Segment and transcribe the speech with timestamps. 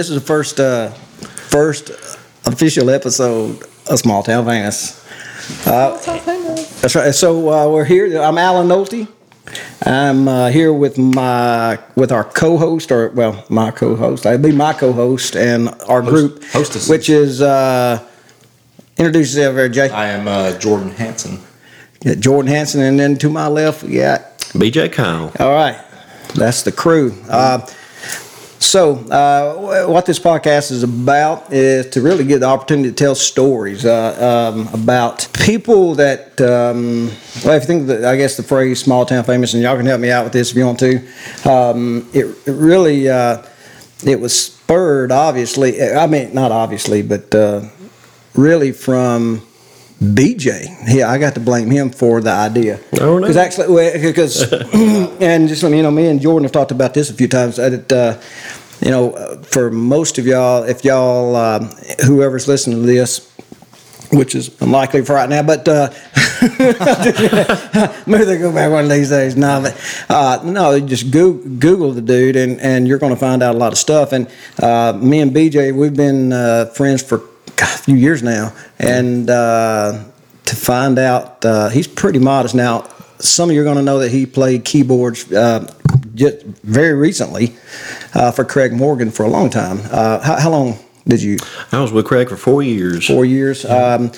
[0.00, 0.88] So this is the first uh,
[1.50, 1.90] first
[2.46, 4.98] official episode of Small Town Famous.
[5.66, 5.90] Uh,
[6.80, 7.14] that's right.
[7.14, 8.18] So uh, we're here.
[8.18, 9.06] I'm Alan Nolte.
[9.84, 14.24] I'm uh, here with my with our co-host, or well, my co-host.
[14.24, 16.88] I'd be my co-host and our group, hostesses.
[16.88, 18.02] which is uh,
[18.96, 19.90] introduce yourself, there, Jay.
[19.90, 21.40] I am uh, Jordan Hanson.
[22.00, 25.30] Yeah, Jordan Hanson, and then to my left we got BJ Kyle.
[25.38, 25.78] All right,
[26.34, 27.14] that's the crew.
[27.28, 27.66] Uh,
[28.60, 33.14] so, uh, what this podcast is about is to really get the opportunity to tell
[33.14, 37.06] stories uh, um, about people that, um,
[37.42, 39.86] well, if you think that, I guess the phrase small town famous, and y'all can
[39.86, 40.98] help me out with this if you want to,
[41.50, 43.42] um, it, it really, uh,
[44.04, 47.62] it was spurred, obviously, I mean, not obviously, but uh,
[48.34, 49.40] really from
[50.00, 50.76] BJ.
[50.88, 52.80] Yeah, I got to blame him for the idea.
[53.00, 53.20] Oh, no.
[53.20, 54.50] Because actually, because
[55.20, 57.28] and just let me you know, me and Jordan have talked about this a few
[57.28, 57.56] times.
[57.56, 58.18] That uh,
[58.80, 61.70] you know, for most of y'all, if y'all, um,
[62.04, 63.30] whoever's listening to this,
[64.12, 65.90] which is unlikely for right now, but uh,
[68.06, 69.36] maybe they go back one of these days.
[69.36, 73.42] No, but uh, no, just go, Google the dude, and, and you're going to find
[73.42, 74.12] out a lot of stuff.
[74.12, 74.28] And
[74.60, 77.18] uh, me and BJ, we've been uh, friends for
[77.56, 80.04] God, a few years now, and uh,
[80.46, 82.88] to find out uh, he's pretty modest now.
[83.18, 85.72] Some of you are going to know that he played keyboards uh,
[86.14, 87.54] just very recently
[88.14, 89.80] uh, for Craig Morgan for a long time.
[89.90, 91.38] Uh, how, how long did you?
[91.72, 93.06] I was with Craig for four years.
[93.06, 93.64] four years.
[93.64, 94.12] Um,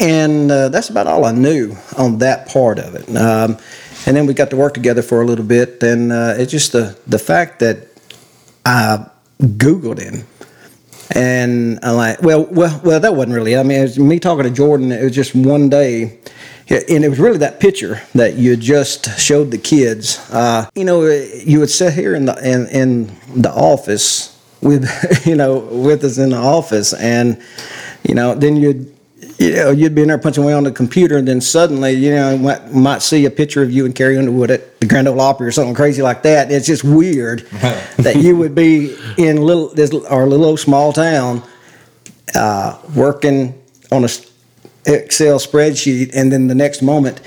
[0.00, 3.08] and uh, that's about all I knew on that part of it.
[3.16, 3.58] Um,
[4.06, 5.82] and then we got to work together for a little bit.
[5.82, 7.88] And uh, it's just the, the fact that
[8.64, 9.06] I
[9.40, 10.24] Googled him.
[11.14, 13.56] And I'm like, well, well, well, that wasn't really.
[13.56, 14.92] I mean, it was me talking to Jordan.
[14.92, 16.18] It was just one day,
[16.70, 20.18] and it was really that picture that you just showed the kids.
[20.30, 24.86] Uh, you know, you would sit here in the in, in the office with,
[25.26, 27.40] you know, with us in the office, and
[28.02, 28.94] you know, then you'd
[29.38, 32.10] you know, you'd be in there punching away on the computer, and then suddenly, you
[32.10, 35.20] know, might, might see a picture of you and Carrie Underwood at the Grand Ole
[35.20, 36.50] Opry or something crazy like that.
[36.50, 37.40] It's just weird
[37.98, 41.42] that you would be in little this our little old small town,
[42.34, 43.60] uh, working
[43.92, 44.08] on a
[44.88, 47.20] Excel spreadsheet, and then the next moment.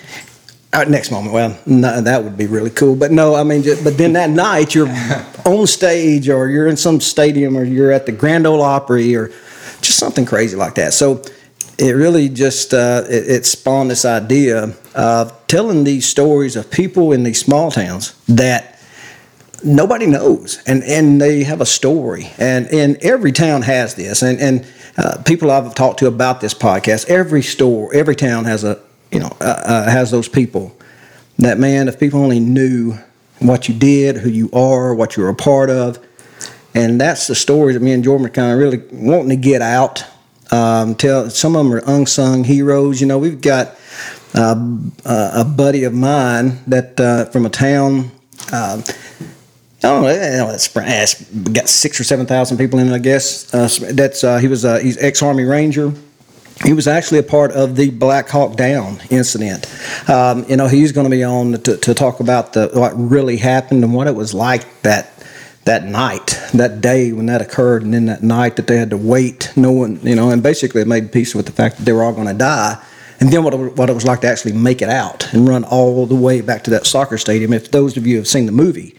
[0.73, 2.95] Uh, next moment, well, no, that would be really cool.
[2.95, 4.87] But no, I mean, just, but then that night you're
[5.45, 9.27] on stage, or you're in some stadium, or you're at the Grand Ole Opry, or
[9.81, 10.93] just something crazy like that.
[10.93, 11.23] So
[11.77, 17.11] it really just uh, it, it spawned this idea of telling these stories of people
[17.11, 18.79] in these small towns that
[19.63, 24.39] nobody knows and and they have a story and and every town has this and
[24.39, 24.65] and
[24.97, 29.19] uh, people I've talked to about this podcast every store every town has a you
[29.19, 30.75] know uh, uh, has those people
[31.37, 32.93] that man if people only knew
[33.39, 35.99] what you did who you are what you're a part of
[36.73, 39.61] and that's the story that me and Jordan are kind of really wanting to get
[39.61, 40.05] out.
[40.51, 43.01] Um, tell some of them are unsung heroes.
[43.01, 43.75] You know, we've got
[44.33, 44.55] uh,
[45.05, 48.11] a buddy of mine that uh, from a town.
[49.83, 52.93] Know, It's, it's got six or seven thousand people in it.
[52.93, 55.93] I guess uh, that's uh, he was uh, he's ex Army Ranger.
[56.63, 59.65] He was actually a part of the Black Hawk Down incident.
[60.07, 63.37] Um, you know, he's going to be on to, to talk about the what really
[63.37, 65.11] happened and what it was like that
[65.65, 68.97] that night, that day when that occurred, and then that night that they had to
[68.97, 72.03] wait, no one, you know, and basically made peace with the fact that they were
[72.03, 72.83] all going to die.
[73.19, 75.63] And then what it, what it was like to actually make it out and run
[75.63, 77.53] all the way back to that soccer stadium.
[77.53, 78.95] If those of you have seen the movie,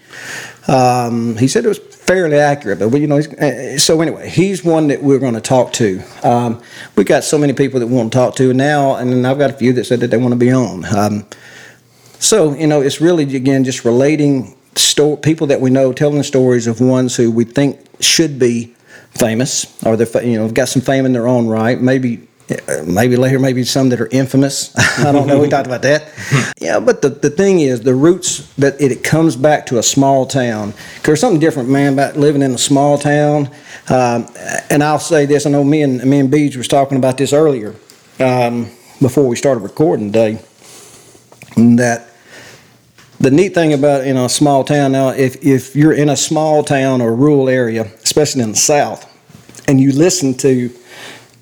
[0.69, 2.79] um, he said it was fairly accurate.
[2.79, 6.03] But you know, he's, uh, so anyway, he's one that we're going to talk to.
[6.23, 6.63] Um,
[6.97, 9.51] we got so many people that we want to talk to now, and I've got
[9.51, 10.85] a few that said that they want to be on.
[10.97, 11.27] Um,
[12.19, 16.67] so you know, it's really again just relating sto- people that we know, telling stories
[16.67, 18.75] of ones who we think should be
[19.11, 21.81] famous, or they're fa- you know have got some fame in their own right.
[21.81, 22.29] Maybe
[22.87, 24.75] maybe later, maybe some that are infamous.
[24.99, 25.39] I don't know.
[25.41, 26.09] We talked about that.
[26.63, 29.83] Yeah, but the, the thing is, the roots that it, it comes back to a
[29.83, 30.73] small town.
[30.73, 33.51] 'Cause there's something different, man, about living in a small town.
[33.89, 34.29] Um,
[34.71, 35.45] and I'll say this.
[35.45, 37.75] I know me and me and Beach was talking about this earlier
[38.21, 40.39] um, before we started recording today.
[41.57, 42.09] That
[43.19, 46.17] the neat thing about you know a small town now, if if you're in a
[46.17, 49.05] small town or rural area, especially in the South,
[49.69, 50.71] and you listen to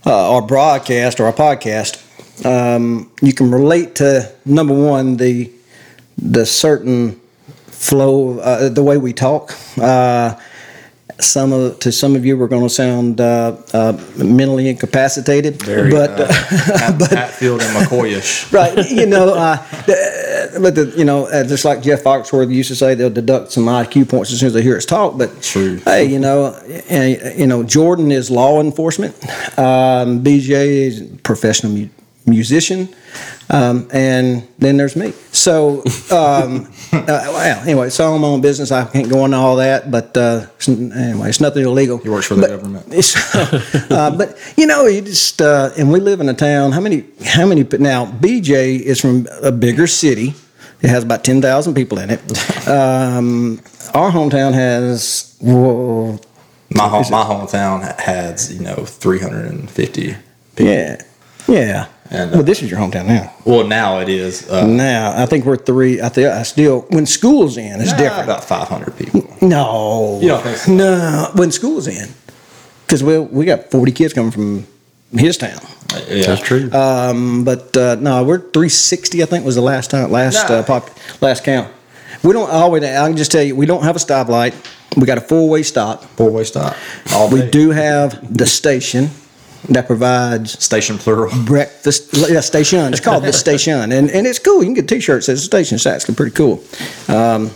[0.06, 2.06] uh, our broadcast or our podcast,
[2.44, 5.50] um, you can relate to number one the
[6.16, 7.20] the certain
[7.66, 9.54] flow, uh, the way we talk.
[9.78, 10.38] Uh,
[11.18, 15.90] some of to some of you, we're going to sound uh, uh, mentally incapacitated, Very
[15.90, 18.52] but uh, Hat, Hatfield and McCoyish.
[18.54, 19.34] right, you know,
[20.60, 23.64] but the, you know, uh, just like Jeff Foxworthy used to say, they'll deduct some
[23.66, 25.18] IQ points as soon as they hear us talk.
[25.18, 25.76] But True.
[25.78, 26.46] hey, you know,
[26.90, 26.94] uh,
[27.36, 29.14] you know, Jordan is law enforcement.
[29.58, 31.88] Um, BJ is professional mu-
[32.26, 32.88] musician,
[33.50, 35.12] um, and then there's me.
[35.32, 35.80] So,
[36.10, 38.70] um, uh, well, anyway, so I'm on business.
[38.72, 41.98] I can't go into all that, but uh, it's- anyway, it's nothing illegal.
[41.98, 42.86] He works for the But- government.
[42.90, 43.14] it's,
[43.90, 46.72] uh, but you know, you just uh, and we live in a town.
[46.72, 47.04] How many?
[47.24, 47.64] How many?
[47.78, 50.34] Now, BJ is from a bigger city.
[50.82, 52.20] It has about ten thousand people in it.
[52.68, 53.60] Um,
[53.94, 56.20] our hometown has whoa,
[56.74, 60.14] My home, my hometown has you know 350
[60.54, 60.72] people.
[60.72, 61.02] yeah,
[61.48, 61.86] yeah.
[62.10, 63.32] And, uh, well, this is your hometown now.
[63.44, 64.48] Well, now it is.
[64.50, 66.00] Uh, Now, I think we're three.
[66.02, 68.24] I think I still when school's in, it's nah, different.
[68.24, 69.26] About 500 people.
[69.40, 70.72] No, You don't think so?
[70.72, 71.30] no.
[71.34, 72.08] When school's in,
[72.86, 74.66] because we we got forty kids coming from
[75.16, 75.60] his town.
[76.08, 76.26] Yeah.
[76.26, 76.70] That's true.
[76.72, 79.22] Um, but uh, no, we're 360.
[79.22, 80.56] I think was the last time, last Nah.
[80.56, 80.90] uh, pop,
[81.22, 81.68] last count.
[82.22, 82.82] We don't always.
[82.84, 84.52] I can just tell you, we don't have a stoplight.
[84.96, 86.04] We got a four way stop.
[86.16, 86.76] Four way stop.
[87.14, 87.50] All We day.
[87.50, 89.10] do have the station
[89.68, 91.30] that provides Station plural.
[91.44, 92.10] breakfast.
[92.12, 92.92] Yeah, station.
[92.92, 94.60] It's called the station, and and it's cool.
[94.60, 95.76] You can get a T-shirt that says station.
[95.76, 96.62] It's actually pretty cool.
[97.08, 97.50] Um,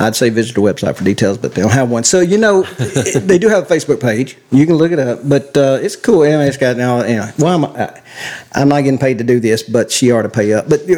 [0.00, 2.04] I'd say visit the website for details, but they don't have one.
[2.04, 4.36] So you know, they do have a Facebook page.
[4.52, 6.20] You can look it up, but uh, it's cool.
[6.20, 7.04] Mean, it's got now.
[7.04, 8.00] You know, well, I'm, I,
[8.52, 10.68] I'm not getting paid to do this, but she ought to pay up.
[10.68, 10.96] But but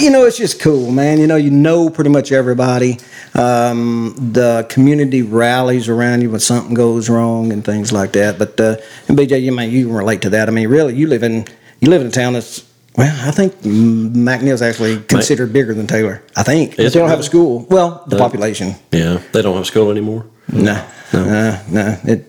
[0.00, 1.20] you know, it's just cool, man.
[1.20, 2.96] You know, you know pretty much everybody.
[3.34, 8.38] Um, the community rallies around you when something goes wrong and things like that.
[8.38, 8.76] But uh,
[9.08, 10.48] and BJ, you may you relate to that.
[10.48, 11.44] I mean, really, you live in
[11.80, 16.22] you live in a town that's well, I think McNeil's actually considered bigger than Taylor.
[16.36, 17.66] I think, Is they don't have a school.
[17.70, 18.74] Well, the population.
[18.90, 20.26] yeah, they don't have a school anymore.
[20.52, 21.98] No, no, no.
[22.04, 22.28] It.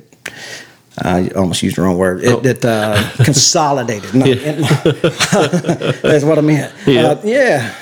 [0.96, 2.24] I almost used the wrong word.
[2.24, 2.42] It, Oh.
[2.46, 4.14] it uh, consolidated.
[4.14, 6.72] No, it- that's what I meant.
[6.86, 7.08] Yeah.
[7.08, 7.76] Uh, yeah.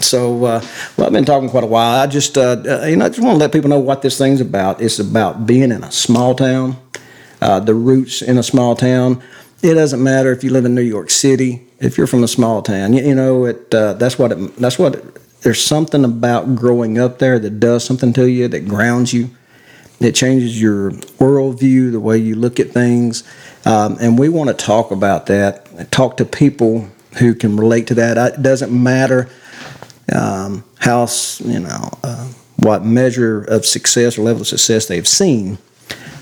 [0.00, 0.64] So, uh,
[0.96, 2.00] well, I've been talking quite a while.
[2.00, 4.18] I just, uh, uh, you know, I just want to let people know what this
[4.18, 4.80] thing's about.
[4.80, 6.76] It's about being in a small town,
[7.40, 9.22] uh, the roots in a small town.
[9.64, 12.60] It doesn't matter if you live in New York City, if you're from a small
[12.62, 12.92] town.
[12.92, 13.74] You, you know, it.
[13.74, 14.32] Uh, that's what.
[14.32, 14.96] It, that's what.
[14.96, 19.30] It, there's something about growing up there that does something to you, that grounds you.
[20.00, 23.24] that changes your worldview, the way you look at things,
[23.64, 25.90] um, and we want to talk about that.
[25.90, 26.88] Talk to people
[27.18, 28.18] who can relate to that.
[28.34, 29.30] It doesn't matter
[30.12, 31.06] um, how
[31.40, 35.58] you know uh, what measure of success or level of success they've seen.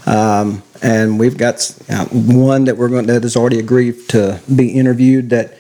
[0.07, 4.71] Um, and we've got uh, one that we're going that has already agreed to be
[4.71, 5.31] interviewed.
[5.31, 5.55] That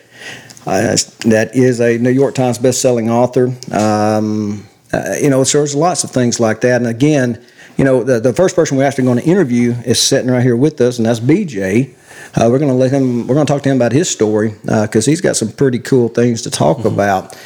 [0.66, 0.96] uh,
[1.26, 3.54] that is a New York Times best-selling author.
[3.72, 6.80] Um, uh, you know, so there's lots of things like that.
[6.80, 7.44] And again,
[7.76, 10.56] you know, the, the first person we're actually going to interview is sitting right here
[10.56, 11.94] with us, and that's BJ.
[12.36, 13.26] Uh, we're going to let him.
[13.26, 16.08] We're going to talk to him about his story because he's got some pretty cool
[16.08, 17.36] things to talk about.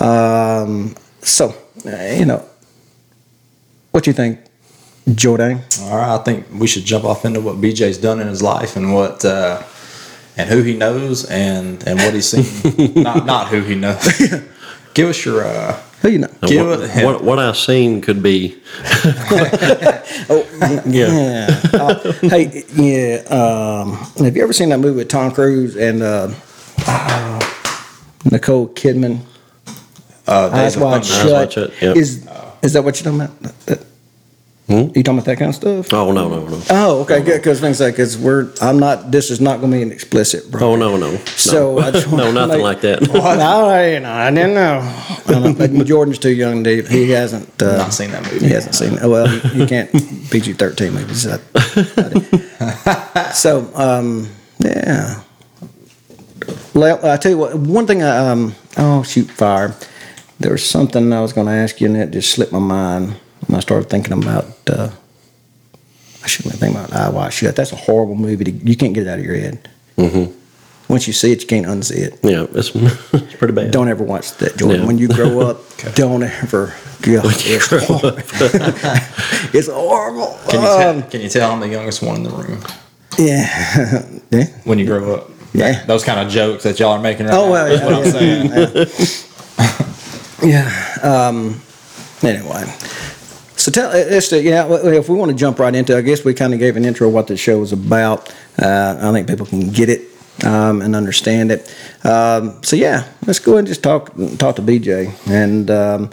[0.00, 1.54] Um, so,
[1.86, 2.44] uh, you know,
[3.90, 4.40] what do you think,
[5.14, 5.60] Jordan?
[5.82, 8.76] All right, I think we should jump off into what BJ's done in his life
[8.76, 9.62] and what uh,
[10.36, 12.94] and who he knows and and what he's seen.
[13.02, 14.02] not not who he knows.
[14.94, 15.72] Give us your uh,
[16.02, 16.28] Who you know?
[16.42, 18.60] Give what, it- what, what I've seen could be.
[20.30, 20.46] Oh,
[20.86, 21.12] Yeah.
[21.12, 21.60] yeah.
[21.74, 23.16] Uh, hey, yeah.
[23.28, 23.92] Um,
[24.24, 26.30] have you ever seen that movie with Tom Cruise and uh,
[26.86, 27.40] uh,
[28.30, 29.18] Nicole Kidman?
[30.26, 31.28] uh, Days Eyes of Wide Thunder.
[31.28, 31.32] Shut.
[31.32, 31.96] Wide Shut, yep.
[31.96, 32.26] Is
[32.62, 33.34] is that what you're talking
[33.66, 33.84] about?
[34.66, 34.90] That- Hmm?
[34.96, 35.92] You talking about that kind of stuff?
[35.92, 36.62] Oh no no no.
[36.70, 37.36] Oh, okay, good.
[37.36, 39.10] Because things like, because we're, I'm not.
[39.10, 40.68] This is not going to be an explicit, bro.
[40.72, 41.10] Oh no no.
[41.12, 41.16] no.
[41.36, 43.02] So I just no nothing make- like that.
[43.12, 44.78] no, you know, I didn't know.
[44.80, 45.52] I don't know.
[45.52, 46.88] But Jordan's too young, Dave.
[46.88, 47.62] He hasn't.
[47.62, 48.46] Uh, Not seen that movie.
[48.46, 48.98] He hasn't seen.
[49.02, 49.92] Oh, well, you, you can't
[50.30, 51.26] PG thirteen movies.
[51.26, 51.40] I-
[52.60, 54.30] I so, um,
[54.60, 55.20] yeah.
[56.74, 57.54] Well, I tell you what.
[57.54, 58.02] One thing.
[58.02, 59.74] I, um, oh shoot, fire.
[60.40, 63.16] There was something I was going to ask you, and it just slipped my mind.
[63.48, 64.46] And I started thinking about.
[64.68, 64.90] Uh,
[66.22, 67.54] I shouldn't think about Eye Wide Shut.
[67.54, 68.44] That's a horrible movie.
[68.44, 69.68] To, you can't get it out of your head.
[69.96, 70.24] hmm
[70.88, 72.18] Once you see it, you can't unsee it.
[72.22, 72.70] Yeah, it's,
[73.12, 73.70] it's pretty bad.
[73.72, 74.80] Don't ever watch that, Jordan.
[74.80, 74.86] Yeah.
[74.86, 75.58] When you grow up,
[75.94, 76.72] don't ever.
[77.02, 78.18] God, it's, horrible.
[79.52, 80.38] it's horrible.
[80.48, 82.62] Can you, Um, tell, can you tell I'm the youngest one in the room
[83.18, 84.46] yeah, yeah.
[84.64, 85.30] when you grow up?
[85.52, 85.84] Yeah.
[85.84, 88.04] Those kind of jokes that y'all are making right Oh now well, yeah, what I'm
[88.04, 90.50] yeah, saying.
[90.50, 90.98] yeah.
[91.02, 91.60] Um,
[92.22, 92.64] anyway,
[93.64, 94.68] so tell the, yeah.
[94.68, 97.08] If we want to jump right into, I guess we kind of gave an intro
[97.08, 98.28] of what the show is about.
[98.60, 100.02] Uh, I think people can get it
[100.44, 101.74] um, and understand it.
[102.04, 105.70] Um, so yeah, let's go and just talk talk to BJ and.
[105.70, 106.10] Um,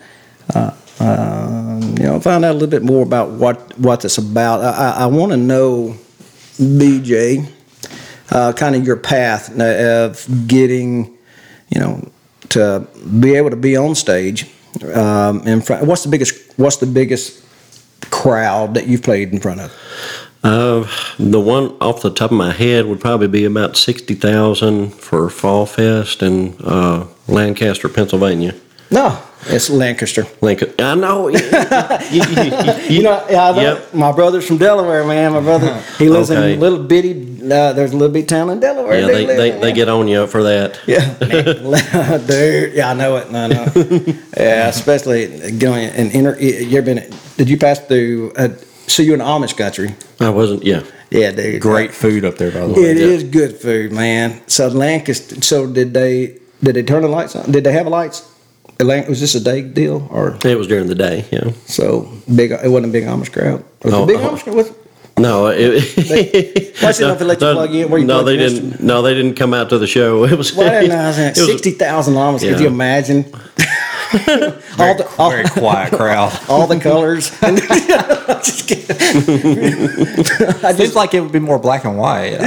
[0.56, 4.62] uh, um, you know, find out a little bit more about what what it's about.
[4.62, 5.98] I, I, I want to know,
[6.58, 7.52] BJ,
[8.30, 11.18] uh, kind of your path of getting,
[11.70, 12.08] you know,
[12.50, 12.88] to
[13.20, 14.46] be able to be on stage
[14.94, 15.86] um, in front.
[15.86, 16.58] What's the biggest?
[16.58, 17.44] What's the biggest
[18.10, 19.72] crowd that you've played in front of?
[20.44, 20.88] Uh,
[21.20, 25.68] the one off the top of my head would probably be about 60,000 for Fall
[25.68, 28.56] Fest in uh, Lancaster, Pennsylvania.
[28.90, 30.26] No, it's Lancaster.
[30.42, 30.74] Lincoln.
[30.80, 31.28] I know.
[31.30, 33.94] you, you- you- You know, yeah, Yep.
[33.94, 35.34] my brother's from Delaware, man.
[35.34, 37.40] My brother, he lives in a little bitty.
[37.42, 39.00] Uh, there's a little bitty town in Delaware.
[39.00, 40.80] Yeah, they, they, they get on you for that.
[40.86, 41.14] Yeah,
[42.28, 42.74] dude.
[42.74, 43.32] Yeah, I know it.
[43.32, 43.66] No, no.
[44.38, 46.38] yeah, especially going in inner.
[46.40, 47.14] You ever been?
[47.38, 48.34] Did you pass through?
[48.36, 48.50] Uh,
[48.88, 49.96] so you in Amish country?
[50.20, 50.84] I wasn't, yeah.
[51.10, 51.62] Yeah, dude.
[51.62, 52.82] Great food up there, by the way.
[52.82, 54.42] It is good food, man.
[54.48, 55.42] So Lancaster.
[55.42, 56.38] So did they?
[56.64, 57.52] Did they turn the lights on?
[57.52, 58.28] Did they have lights?
[58.84, 61.52] Lan- Was this a day deal or It was during the day, yeah.
[61.66, 62.52] so big?
[62.52, 63.64] It wasn't a big Amish crowd.
[63.84, 64.30] Was it Oh, a big oh.
[64.30, 64.56] Amish crowd?
[64.56, 64.72] Was,
[65.18, 65.84] No, it,
[66.82, 67.90] Why is it not to let you plug in?
[67.90, 68.82] Where you no, they didn't.
[68.82, 70.24] No, they didn't come out to the show.
[70.32, 70.54] It was.
[70.56, 71.04] well, I didn't know.
[71.04, 72.40] I was like, it was- Sixty thousand Amish.
[72.48, 73.26] Could you imagine?
[74.12, 76.38] Very, all the all, very quiet crowd.
[76.50, 77.30] all the colors.
[77.40, 78.98] Just kidding.
[80.66, 82.34] I Seems just like it would be more black and white.
[82.34, 82.42] Uh,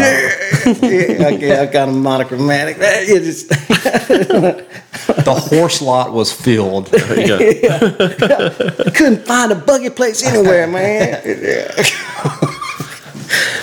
[0.67, 2.77] yeah, okay, I'm kind of monochromatic.
[2.81, 6.87] It just, the horse lot was filled.
[6.89, 8.51] There you go.
[8.93, 11.23] couldn't find a buggy place anywhere, man.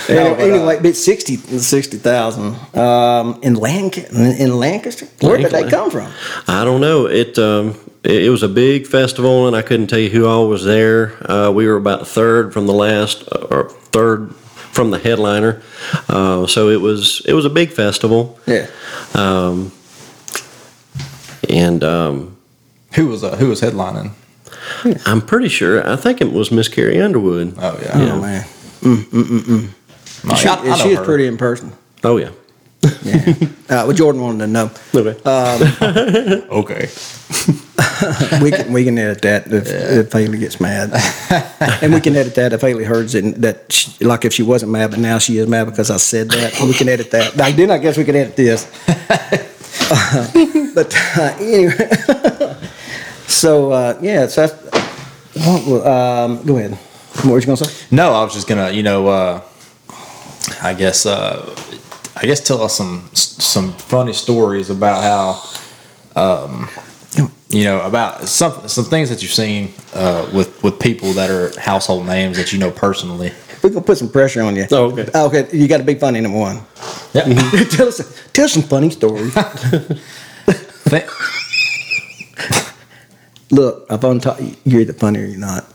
[0.09, 2.43] No, anyway, but, uh, anyway, but 60 60,000
[2.75, 5.07] um, in, Lanc- in Lancaster.
[5.21, 5.77] Where did they Lancaster.
[5.77, 6.11] come from?
[6.47, 7.05] I don't know.
[7.07, 10.47] It um, it, it was a big festival, and I couldn't tell you who all
[10.47, 11.13] was there.
[11.29, 15.61] Uh, we were about third from the last, uh, or third from the headliner.
[16.09, 18.67] Uh, so it was it was a big festival, Yeah.
[19.13, 19.71] um,
[21.49, 22.37] and um,
[22.93, 24.11] Who was uh, who was headlining?
[25.05, 25.87] I'm pretty sure.
[25.87, 27.55] I think it was Miss Carrie Underwood.
[27.57, 28.45] Oh yeah, Oh, man.
[30.23, 31.03] No, She, I- I she is her.
[31.05, 31.73] pretty in person.
[32.03, 32.29] Oh yeah.
[33.03, 33.33] Yeah.
[33.69, 34.71] uh, well, Jordan wanted to know.
[34.95, 35.15] Okay.
[36.51, 36.89] Okay.
[38.41, 40.91] we can we can edit that if, if Haley gets mad,
[41.81, 43.41] and we can edit that if Haley hears it.
[43.41, 46.29] That she, like if she wasn't mad, but now she is mad because I said
[46.29, 46.59] that.
[46.61, 47.35] We can edit that.
[47.37, 48.65] Like, then I guess we can edit this.
[50.75, 52.57] but uh, anyway,
[53.27, 56.71] so uh, yeah, so that's, what, um, go ahead.
[57.23, 57.87] What were you gonna say?
[57.91, 59.41] No, I was just gonna, you know, uh,
[60.61, 61.55] I guess, uh,
[62.15, 66.69] I guess, tell us some some funny stories about how, um,
[67.49, 71.57] you know, about some some things that you've seen uh, with with people that are
[71.59, 73.31] household names that you know personally.
[73.63, 74.65] We're gonna put some pressure on you.
[74.71, 75.07] Oh, okay.
[75.13, 76.19] Okay, you got to be funny.
[76.19, 76.61] Number one.
[77.13, 77.23] Yeah.
[77.69, 78.01] tell us
[78.33, 79.35] tell us some funny stories.
[83.51, 85.65] Look, if I'm talking, you're the funnier you're not.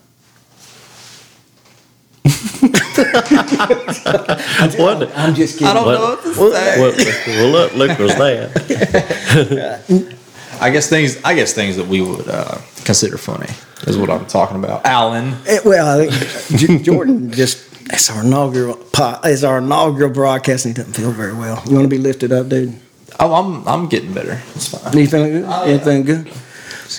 [4.78, 5.10] What?
[5.16, 5.68] I'm just kidding.
[5.68, 5.94] I don't What?
[5.94, 6.80] know what to What, say.
[6.80, 10.16] what, well, look, look was that.
[10.60, 11.18] I guess things.
[11.22, 13.48] I guess things that we would uh, consider funny
[13.86, 14.86] is what I'm talking about.
[14.86, 15.34] Alan.
[15.46, 17.58] Eh, well, I think Jordan just
[17.92, 21.62] it's our inaugural po- it's our inaugural broadcast, and he doesn't feel very well.
[21.66, 22.74] You want to be lifted up, dude?
[23.20, 24.40] Oh, I'm I'm getting better.
[24.54, 24.96] It's fine.
[24.96, 25.68] You feeling good?
[25.70, 26.30] You feeling good?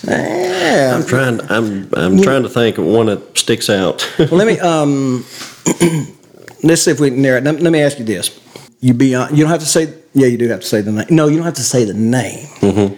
[0.03, 0.95] Yeah.
[0.95, 1.41] I'm trying.
[1.49, 4.07] I'm I'm trying to think of one that sticks out.
[4.19, 5.25] Well, let me um,
[6.63, 7.43] let's see if we can narrow it.
[7.43, 8.39] Let, let me ask you this:
[8.79, 9.93] You be on, you don't have to say.
[10.13, 11.07] Yeah, you do have to say the name.
[11.09, 12.97] No, you don't have to say the name.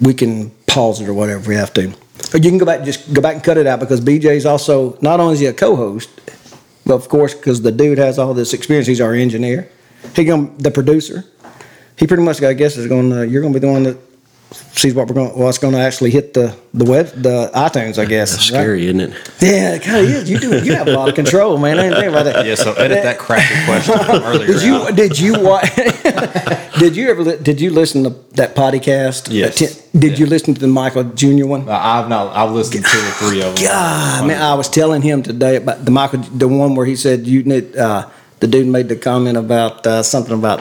[0.00, 1.88] We can pause it or whatever we have to.
[2.32, 4.96] Or you can go back, just go back and cut it out because BJ's also
[5.00, 6.08] not only is he a co-host,
[6.86, 8.86] but of course because the dude has all this experience.
[8.86, 9.68] He's our engineer.
[10.14, 11.24] He going the producer.
[11.96, 13.10] He pretty much, I guess, is going.
[13.10, 13.98] to You're going to be the one that
[14.50, 15.38] sees what we're going.
[15.38, 18.32] What's going to actually hit the the web, the iTunes, I guess.
[18.32, 18.58] That's right?
[18.58, 19.10] scary, isn't it?
[19.40, 20.30] Yeah, it kind of is.
[20.30, 20.64] You do.
[20.64, 21.78] You have a lot of control, man.
[21.78, 22.46] I didn't think about that.
[22.46, 22.54] Yeah.
[22.54, 24.46] So edit that crappy question from earlier.
[24.46, 24.96] Did you out.
[24.96, 25.74] did you watch?
[26.78, 29.28] did you ever did you listen to that podcast?
[29.30, 29.58] Yes.
[29.58, 31.46] Ten- did you listen to the Michael Jr.
[31.46, 31.68] one?
[31.68, 32.34] I've not.
[32.36, 33.64] I've listened to two or three of them.
[33.64, 37.26] God, man, I was telling him today about the Michael, the one where he said
[37.26, 37.76] you need.
[37.76, 38.08] Uh,
[38.40, 40.60] the dude made the comment about uh, something about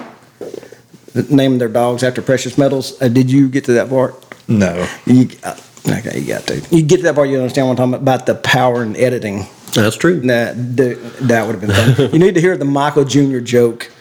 [1.30, 3.00] naming their dogs after precious metals.
[3.02, 4.16] Uh, did you get to that part?
[4.48, 4.88] No.
[5.06, 5.58] You, uh,
[5.88, 6.66] okay, you got to.
[6.72, 8.96] You get to that part, you understand what I'm talking about, about the power in
[8.96, 9.46] editing.
[9.74, 10.22] That's true.
[10.22, 12.12] That that, would have been fun.
[12.12, 13.40] you need to hear the Michael Jr.
[13.40, 13.92] joke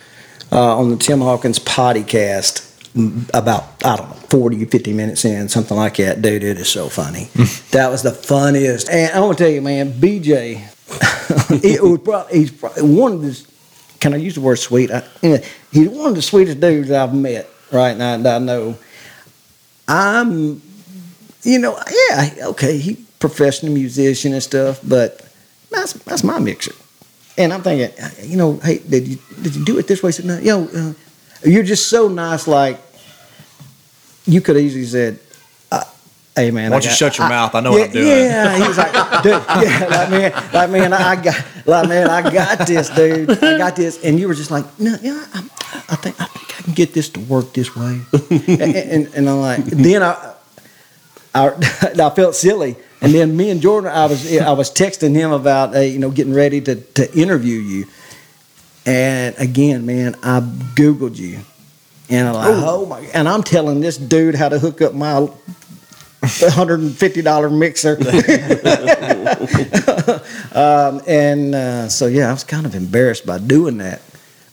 [0.53, 5.49] uh, on the Tim Hawkins podcast mm, about I don't know 40 50 minutes in
[5.49, 7.25] something like that dude it is so funny
[7.73, 10.69] that was the funniest and I want to tell you man BJ
[11.63, 13.47] it was probably, he's probably one of the
[14.01, 15.05] can I use the word sweet I,
[15.77, 18.77] he's one of the sweetest dudes I've met right now that I know
[19.89, 20.61] I'm
[21.43, 21.79] you know
[22.11, 25.21] yeah okay he professional musician and stuff but
[25.71, 26.73] that's that's my mixer.
[27.39, 27.93] And I'm thinking,
[28.23, 30.09] you know, hey, did you did you do it this way?
[30.09, 30.93] He said, no, yo, uh,
[31.45, 32.47] you're just so nice.
[32.49, 32.81] Like
[34.25, 35.19] you could easily said,
[35.71, 35.85] uh,
[36.35, 37.55] "Hey man, Why don't you shut your I- mouth?
[37.55, 40.93] I know what I'm doing." Yeah, he was like, dude, yeah, like man, like man,
[40.95, 44.51] I got, like man, I got this, dude, I got this, and you were just
[44.51, 45.47] like, no, yeah, I,
[45.89, 49.29] I think, I think I can get this to work this way, and, and, and
[49.29, 50.35] I'm like, then I,
[51.35, 51.49] I,
[52.01, 52.77] I felt silly.
[53.01, 56.11] And then me and Jordan, I was I was texting him about uh, you know
[56.11, 57.87] getting ready to, to interview you,
[58.87, 61.41] and again, man, I googled you,
[62.09, 65.29] and I'm like, oh my, and I'm telling this dude how to hook up my
[66.25, 67.99] hundred and fifty dollar mixer,
[70.55, 74.01] um, and uh, so yeah, I was kind of embarrassed by doing that,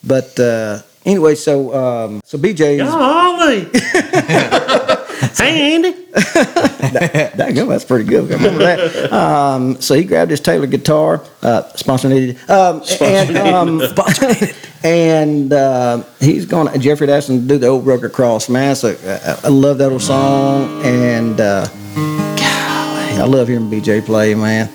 [0.03, 3.67] but uh, anyway, so um, so BJ, Golly.
[5.37, 5.95] hey, Andy.
[6.93, 8.31] That go, that's pretty good.
[8.31, 9.11] I remember that.
[9.11, 13.81] Um, so he grabbed his Taylor guitar, uh, sponsor needed, um, and um,
[14.83, 16.71] and uh, he's going.
[16.71, 18.75] to Jeffrey to do the old Rugged Cross, man.
[18.75, 24.35] So uh, I love that old song, and uh, golly, I love hearing BJ play,
[24.35, 24.67] man.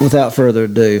[0.00, 1.00] Without further ado,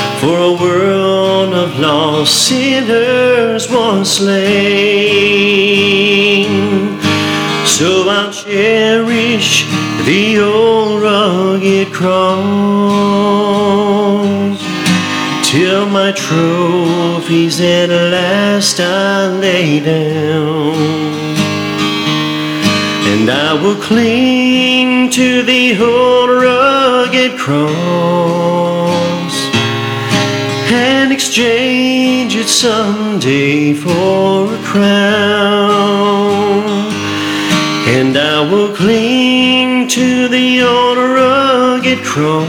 [0.21, 4.37] for a world of lost sinners was slain.
[7.65, 9.65] So I'll cherish
[10.05, 12.21] the old rugged cross
[15.49, 20.75] till my trophies at last I lay down.
[23.11, 28.60] And I will cling to the old rugged cross
[31.25, 35.03] exchange it someday for a crown.
[37.95, 42.41] And I will cling to the old rugged cross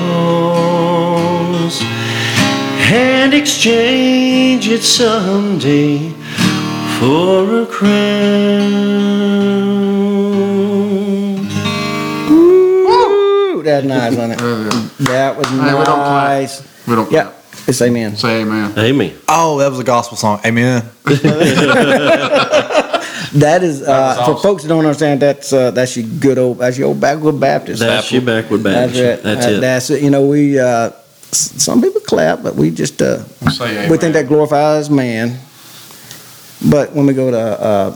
[2.91, 6.09] and exchange it someday
[6.99, 8.31] for a crown.
[12.31, 14.41] Woo, that's nice, wasn't it?
[15.13, 16.39] That was Hey, we don't clap.
[16.41, 16.63] nice.
[16.87, 17.32] We don't Yeah,
[17.73, 18.17] it's amen.
[18.17, 18.79] say amen.
[18.79, 19.19] Amen.
[19.29, 20.41] Oh, that was a gospel song.
[20.45, 20.83] Amen.
[23.35, 24.43] That is uh, for awesome.
[24.43, 25.23] folks that don't understand.
[25.23, 27.81] That's uh, that's your good old that's your old backward Baptist.
[27.81, 29.01] That's your backward That's Baptist.
[29.01, 29.23] it.
[29.23, 29.61] That's it.
[29.61, 30.03] That's it.
[30.03, 30.91] You know, we uh,
[31.31, 34.13] some people clap, but we just uh, Say we think amen.
[34.13, 35.39] that glorifies man.
[36.71, 37.91] But when we go to uh,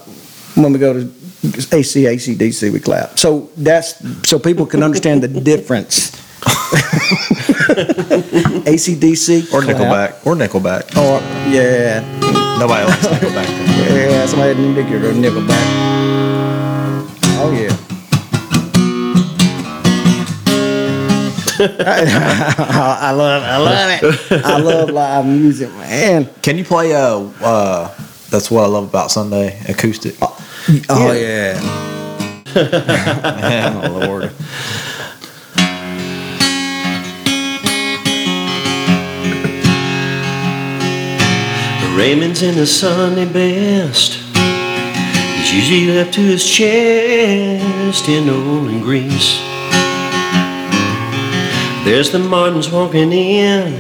[0.55, 3.19] when we go to AC ACDC, we clap.
[3.19, 3.95] So that's
[4.27, 6.17] so people can understand the difference.
[8.67, 9.63] ACDC Or.
[9.63, 10.27] Nickelback.
[10.27, 10.97] Or Nickelback.
[10.97, 12.01] Or yeah,
[12.59, 13.49] Nobody likes Nickelback.
[13.95, 14.27] yeah.
[14.27, 15.67] Somebody had Nickel or Nickelback.
[17.39, 17.77] Oh yeah.
[21.59, 24.45] I love, I love it.
[24.45, 26.29] I love live music, man.
[26.43, 27.89] Can you play uh uh
[28.31, 30.17] that's what I love about Sunday acoustic?
[30.21, 31.59] Oh yeah.
[32.57, 34.33] oh Lord.
[41.97, 44.17] Raymond's in the Sunday best.
[45.39, 49.41] He's usually left to his chest in oil and grease.
[51.87, 53.73] There's the Martins walking in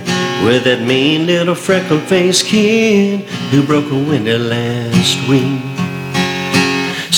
[0.46, 5.75] with that mean little freckle faced kid who broke a window last week.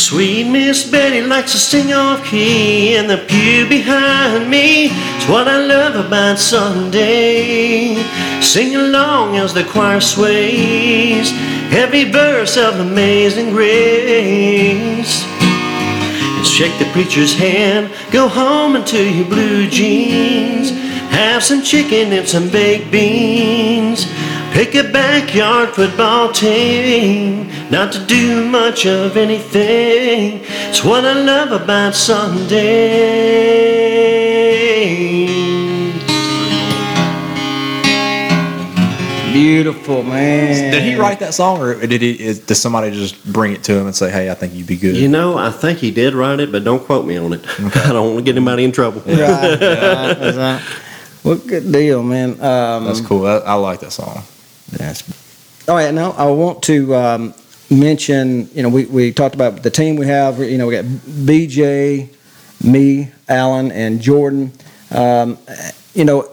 [0.08, 4.86] Sweet Miss Betty likes to sing off key in the pew behind me.
[4.86, 7.94] It's what I love about Sunday.
[8.40, 11.30] Sing along as the choir sways
[11.74, 15.24] every verse of Amazing Grace.
[15.42, 20.70] And shake the preacher's hand, go home into your blue jeans.
[21.10, 24.06] Have some chicken and some baked beans.
[24.52, 30.40] Pick a backyard football team, not to do much of anything.
[30.68, 33.78] It's what I love about Sunday.
[39.32, 40.72] Beautiful, man.
[40.72, 43.74] Did he write that song or did he is, did somebody just bring it to
[43.78, 44.96] him and say, Hey, I think you'd be good?
[44.96, 47.44] You know, I think he did write it, but don't quote me on it.
[47.76, 49.02] I don't want to get anybody in trouble.
[49.02, 50.62] Right, right, that's right.
[51.22, 52.40] Well, good deal, man.
[52.40, 53.26] Um, That's cool.
[53.26, 54.22] I, I like that song.
[54.78, 55.02] Yes.
[55.68, 57.34] All right, now I want to um,
[57.70, 60.38] mention, you know, we, we talked about the team we have.
[60.38, 62.08] You know, we got BJ,
[62.64, 64.52] me, Alan, and Jordan.
[64.90, 65.38] Um,
[65.94, 66.30] you know,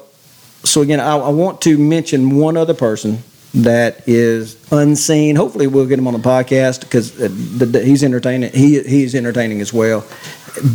[0.64, 5.36] so again, I, I want to mention one other person that is unseen.
[5.36, 8.52] Hopefully, we'll get him on the podcast because the, he's entertaining.
[8.52, 10.06] He he's entertaining as well.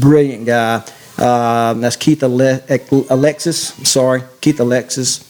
[0.01, 0.77] Brilliant guy.
[1.19, 2.63] Um, that's Keith Ale-
[3.11, 3.75] Alexis.
[3.89, 5.25] Sorry, Keith Alexis.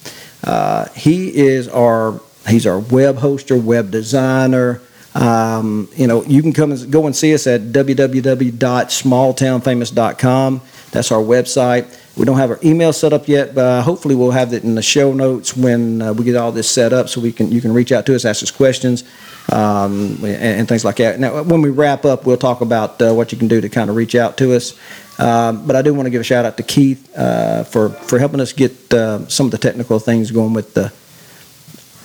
[0.45, 4.81] Uh, he is our he's our web hoster, web designer.
[5.15, 10.61] Um, you know, you can come and go and see us at www.smalltownfamous.com.
[10.93, 11.97] That's our website.
[12.17, 14.75] We don't have our email set up yet, but uh, hopefully we'll have it in
[14.75, 17.61] the show notes when uh, we get all this set up, so we can you
[17.61, 19.05] can reach out to us, ask us questions,
[19.51, 21.21] um, and, and, things like that.
[21.21, 23.89] Now, when we wrap up, we'll talk about uh, what you can do to kind
[23.89, 24.79] of reach out to us.
[25.21, 28.19] Um, but I do want to give a shout out to Keith uh, for for
[28.19, 30.91] helping us get uh, some of the technical things going with the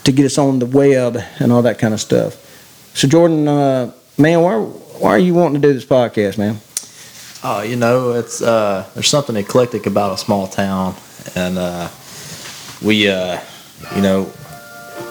[0.03, 2.35] to get us on the web and all that kind of stuff.
[2.93, 6.59] So Jordan, uh, man, why why are you wanting to do this podcast, man?
[7.41, 10.95] Oh, you know, it's uh, there's something eclectic about a small town,
[11.35, 11.87] and uh,
[12.81, 14.29] we, you know,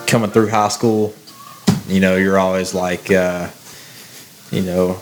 [0.07, 1.15] coming through high school,
[1.89, 5.01] you know, you're always like, you know,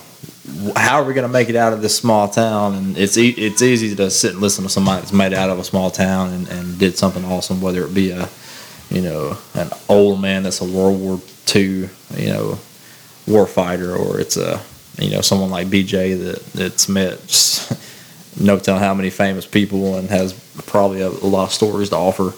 [0.75, 2.75] how are we going to make it out of this small town?
[2.75, 5.59] And it's e- it's easy to sit and listen to somebody that's made out of
[5.59, 8.29] a small town and, and did something awesome, whether it be a,
[8.91, 11.21] you know, an old man that's a World War
[11.55, 12.59] II, you know,
[13.27, 14.61] war fighter, or it's a
[14.99, 17.21] you know someone like BJ that that's met
[18.41, 20.33] no telling how many famous people and has
[20.67, 22.33] probably a, a, lot of stories to offer.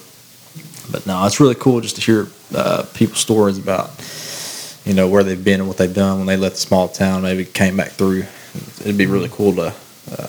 [0.90, 3.90] But no, it's really cool just to hear uh, people's stories about
[4.85, 7.23] you know where they've been and what they've done when they left the small town,
[7.23, 8.25] maybe came back through.
[8.81, 9.75] It'd be really cool to
[10.12, 10.29] uh,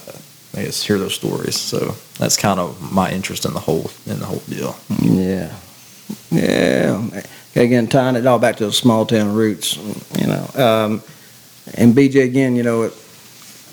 [0.56, 1.56] I guess hear those stories.
[1.56, 4.76] So that's kind of my interest in the whole in the whole deal.
[5.02, 5.54] Yeah,
[6.32, 7.22] yeah.
[7.56, 9.78] Again, tying it all back to the small town roots,
[10.20, 10.48] you know.
[10.56, 11.02] Um,
[11.76, 12.92] and BJ again, you know,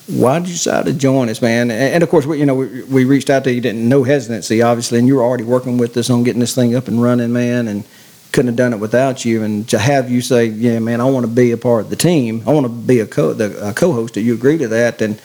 [0.07, 1.71] why did you decide to join us, man?
[1.71, 4.63] And, of course, we, you know, we, we reached out to you, didn't no hesitancy,
[4.63, 7.33] obviously, and you were already working with us on getting this thing up and running,
[7.33, 7.85] man, and
[8.33, 9.43] couldn't have done it without you.
[9.43, 11.97] And to have you say, yeah, man, I want to be a part of the
[11.97, 15.21] team, I want to be a co the a co-host, you agree to that, and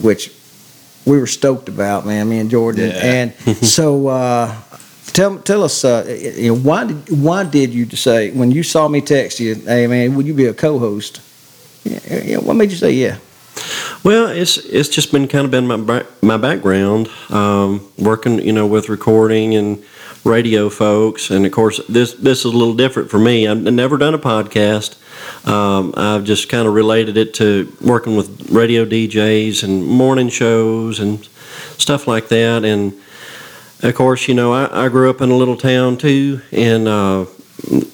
[0.00, 0.32] which
[1.04, 2.96] we were stoked about, man, me and Jordan, yeah.
[3.02, 4.08] and so.
[4.08, 4.60] Uh,
[5.18, 8.88] tell tell us, uh, you know, why did why did you say when you saw
[8.88, 11.20] me text you, hey man, would you be a co-host?
[11.84, 13.18] Yeah, what made you say yeah?
[14.04, 18.66] Well, it's it's just been kind of been my my background, um, working you know
[18.66, 19.82] with recording and
[20.24, 23.46] radio folks, and of course this this is a little different for me.
[23.46, 24.96] I've never done a podcast.
[25.46, 31.00] Um, I've just kind of related it to working with radio DJs and morning shows
[31.00, 31.26] and
[31.78, 32.64] stuff like that.
[32.64, 32.98] And
[33.82, 37.26] of course, you know, I, I grew up in a little town too, and uh,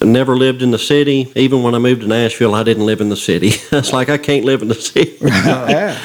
[0.01, 1.31] never lived in the city.
[1.35, 3.47] Even when I moved to Nashville, I didn't live in the city.
[3.71, 5.17] it's like I can't live in the city.
[5.21, 5.99] yeah.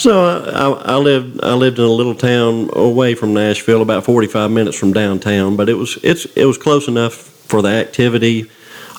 [0.00, 4.50] So I, I, lived I lived in a little town away from Nashville, about 45
[4.50, 5.56] minutes from downtown.
[5.56, 8.50] But it was it's it was close enough for the activity,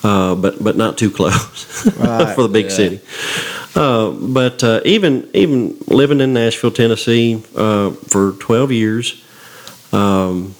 [0.03, 2.35] uh, but but not too close right.
[2.35, 2.71] for the big yeah.
[2.71, 2.99] city.
[3.73, 9.25] Uh, but uh, even even living in Nashville, Tennessee, uh, for 12 years.
[9.91, 10.53] Um,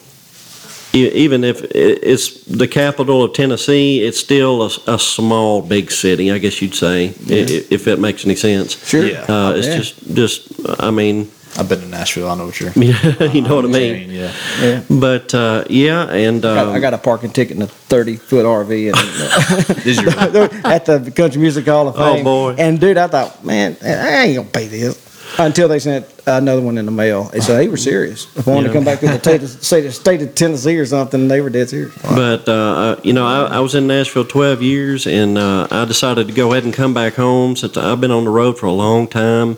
[0.94, 6.32] even if it's the capital of Tennessee, it's still a, a small, big city.
[6.32, 7.46] I guess you'd say, yeah.
[7.70, 8.86] if that makes any sense.
[8.88, 9.06] Sure.
[9.06, 9.22] Yeah.
[9.22, 9.78] Uh, it's yeah.
[9.78, 10.82] just, just.
[10.82, 11.32] I mean.
[11.58, 12.30] I've been to Nashville.
[12.30, 12.72] I know what you're.
[12.78, 14.10] Yeah, you know what I mean.
[14.10, 14.34] Yeah.
[14.62, 14.84] yeah.
[14.90, 18.88] But uh, yeah, and um, I, got, a parking ticket in a thirty foot RV
[18.88, 22.22] and, at the Country Music Hall of oh, Fame.
[22.22, 22.56] Oh boy!
[22.58, 24.98] And dude, I thought, man, I ain't gonna pay this
[25.38, 26.06] until they sent
[26.38, 27.32] another one in the mail.
[27.42, 28.26] So they were serious.
[28.36, 30.78] If I wanted to come back to the state of, state of, state of Tennessee
[30.78, 31.96] or something, they were dead serious.
[32.02, 35.86] But uh, uh, you know, I, I, was in Nashville 12 years, and uh, I
[35.86, 38.66] decided to go ahead and come back home since I've been on the road for
[38.66, 39.58] a long time.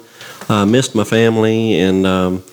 [0.50, 2.44] I missed my family and um,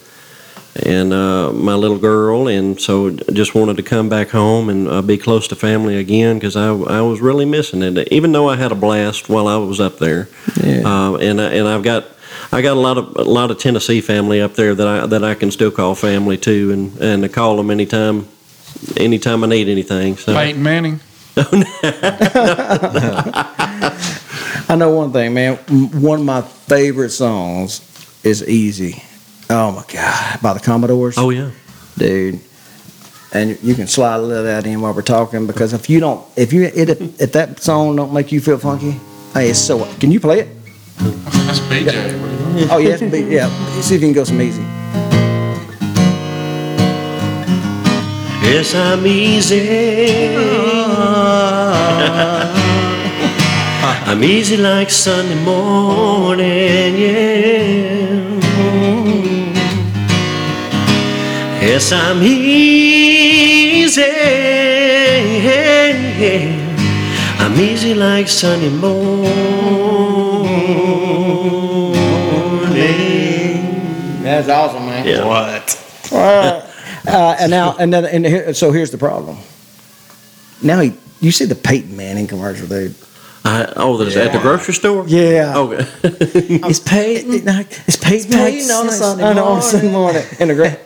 [0.77, 5.03] and uh, my little girl, and so just wanted to come back home and uh,
[5.03, 8.13] be close to family again because I, I was really missing it.
[8.13, 10.29] Even though I had a blast while I was up there,
[10.63, 10.83] yeah.
[10.85, 12.07] Uh, and and I've got
[12.53, 15.23] I got a lot of a lot of Tennessee family up there that I that
[15.23, 18.27] I can still call family too, and and I call them anytime
[18.97, 20.17] anytime I need anything.
[20.17, 20.35] So.
[20.35, 21.01] Peyton Manning.
[24.69, 25.57] I know one thing, man.
[25.57, 27.81] One of my favorite songs
[28.25, 29.03] is "Easy."
[29.49, 31.19] Oh my god, by the Commodores.
[31.19, 31.53] Oh yeah,
[31.97, 32.41] dude.
[33.33, 36.01] And you can slide a little of that in while we're talking because if you
[36.01, 38.99] don't, if you it, if that song don't make you feel funky,
[39.35, 39.85] hey, it's so.
[40.01, 40.49] Can you play it?
[40.99, 42.30] That's BJ.
[42.71, 43.49] Oh yes, yeah, yeah.
[43.81, 44.63] See if you can go some easy.
[48.43, 50.37] Yes, I'm easy.
[54.11, 58.41] I'm easy like Sunday morning, yeah.
[61.63, 64.03] Yes, I'm easy.
[67.39, 69.41] I'm easy like Sunday morning.
[74.47, 75.07] That's awesome, man.
[75.07, 75.25] Yeah.
[75.27, 75.87] What?
[76.13, 79.39] Uh, and now, and then, and here, so here's the problem.
[80.63, 82.95] Now he, you see the Peyton Manning commercial, dude.
[83.45, 85.07] I, oh, there's at the grocery store.
[85.09, 85.57] Yeah.
[85.57, 85.87] Okay.
[86.03, 87.33] It's Peyton.
[87.87, 88.31] It's Peyton.
[88.33, 90.23] Peyton on a Sunday I know, on a Sunday morning.
[90.39, 90.79] In the gra-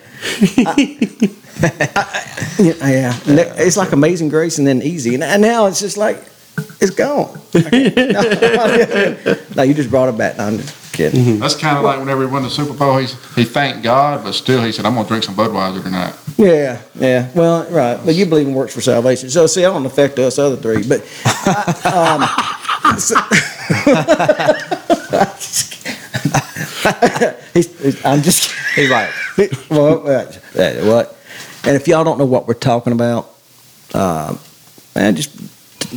[2.59, 3.21] yeah, yeah.
[3.27, 6.25] And that- It's like Amazing Grace and then Easy, and and now it's just like
[6.81, 7.41] it's gone.
[9.57, 10.39] no, you just brought it back.
[10.39, 11.39] No, I'm just kidding.
[11.39, 14.33] That's kind of like whenever he won the Super Bowl, he's, he thanked God, but
[14.33, 16.15] still he said, I'm going to drink some Budweiser tonight.
[16.39, 17.31] Yeah, yeah.
[17.35, 18.01] Well, right.
[18.05, 19.29] But you believe in works for salvation.
[19.31, 20.87] So, see, I don't affect us other three.
[20.87, 23.15] But, I, um, so-
[27.55, 29.11] he's, he's- I'm just He's like,
[29.71, 30.37] well, what?
[30.59, 31.17] uh, what?
[31.65, 33.31] And if y'all don't know what we're talking about,
[33.95, 34.37] uh,
[34.97, 35.31] man, just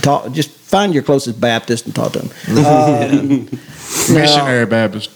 [0.03, 0.31] talk.
[0.31, 2.65] Just find your closest Baptist and talk to him.
[2.65, 3.49] Um,
[4.13, 5.10] Missionary Baptist.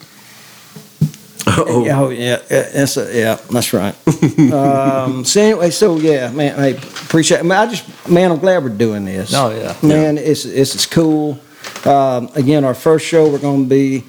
[1.48, 3.96] Oh, Oh yeah, yeah, that's a, yeah, that's right.
[4.54, 7.44] um, so anyway, so yeah, man, I appreciate.
[7.44, 9.34] Man, I just, man, I'm glad we're doing this.
[9.34, 9.76] Oh, yeah.
[9.86, 11.40] man, it's it's, it's cool.
[11.86, 14.04] Um, again, our first show, we're going to be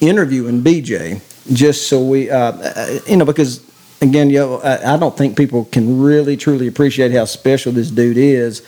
[0.00, 1.20] interviewing BJ,
[1.52, 3.66] just so we, uh, uh, you know, because
[4.00, 8.16] again, yo, I, I don't think people can really truly appreciate how special this dude
[8.16, 8.62] is.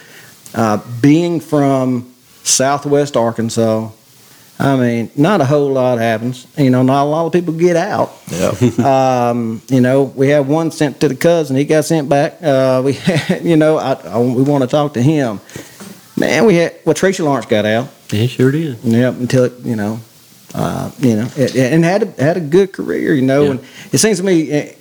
[0.54, 3.90] Uh, being from Southwest Arkansas,
[4.58, 6.46] I mean, not a whole lot happens.
[6.58, 8.12] You know, not a lot of people get out.
[8.30, 8.50] yeah.
[9.30, 11.56] Um, you know, we have one sent to the cousin.
[11.56, 12.42] He got sent back.
[12.42, 15.40] Uh, we, had, you know, I, I, we want to talk to him.
[16.16, 17.88] Man, we had well, Tracy Lawrence got out.
[18.10, 18.78] he sure did.
[18.84, 20.00] Yep, until it, you know,
[20.54, 23.14] uh, you know, it, and had a, had a good career.
[23.14, 23.50] You know, Yeah.
[23.52, 23.60] and
[23.92, 24.74] it seems to me,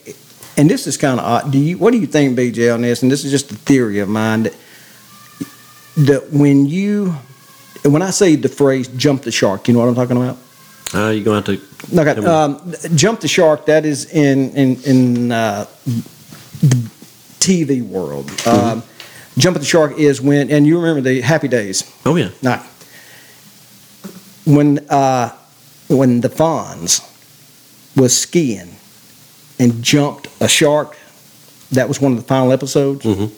[0.57, 1.51] and this is kind of odd.
[1.53, 1.77] Do you?
[1.77, 3.01] What do you think, BJ, on this?
[3.03, 4.53] And this is just a theory of mine that
[6.05, 7.15] that when you,
[7.83, 10.37] when I say the phrase "jump the shark," you know what I'm talking about?
[10.93, 11.61] Uh, you're going to have
[11.93, 13.65] to Okay, um, jump the shark.
[13.67, 16.89] That is in in in uh, the
[17.39, 18.27] TV world.
[18.27, 18.67] Mm-hmm.
[18.79, 18.83] Um,
[19.37, 21.83] jump the shark is when, and you remember the Happy Days.
[22.05, 22.29] Oh yeah.
[22.41, 22.65] Not
[24.45, 25.29] when uh,
[25.89, 27.01] when the Fonz
[27.95, 28.75] was skiing
[29.59, 30.97] and jumped a shark,
[31.71, 33.29] that was one of the final episodes, Mhm.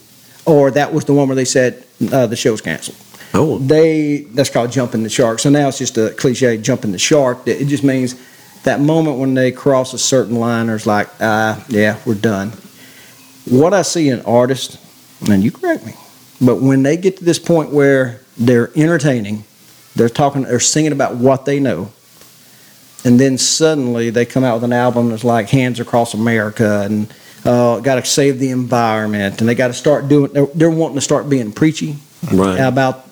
[0.46, 2.98] or that was the one where they said uh, the show's canceled.
[3.34, 5.40] Oh, They that's called jumping the shark.
[5.40, 7.48] So now it's just a cliche, jumping the shark.
[7.48, 8.16] It just means
[8.64, 12.52] that moment when they cross a certain line, there's like, ah, yeah, we're done.
[13.50, 14.78] What I see in artists,
[15.30, 15.94] and you correct me,
[16.40, 19.46] but when they get to this point where they're entertaining,
[19.96, 21.92] they're talking, they're singing about what they know,
[23.04, 27.12] and then suddenly they come out with an album that's like Hands Across America and
[27.46, 30.32] uh, got to save the environment, and they got to start doing.
[30.34, 31.98] They're, they're wanting to start being preachy
[32.32, 32.58] right.
[32.58, 33.06] about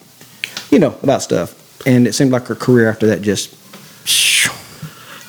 [0.69, 1.55] you know about stuff
[1.87, 3.55] and it seemed like her career after that just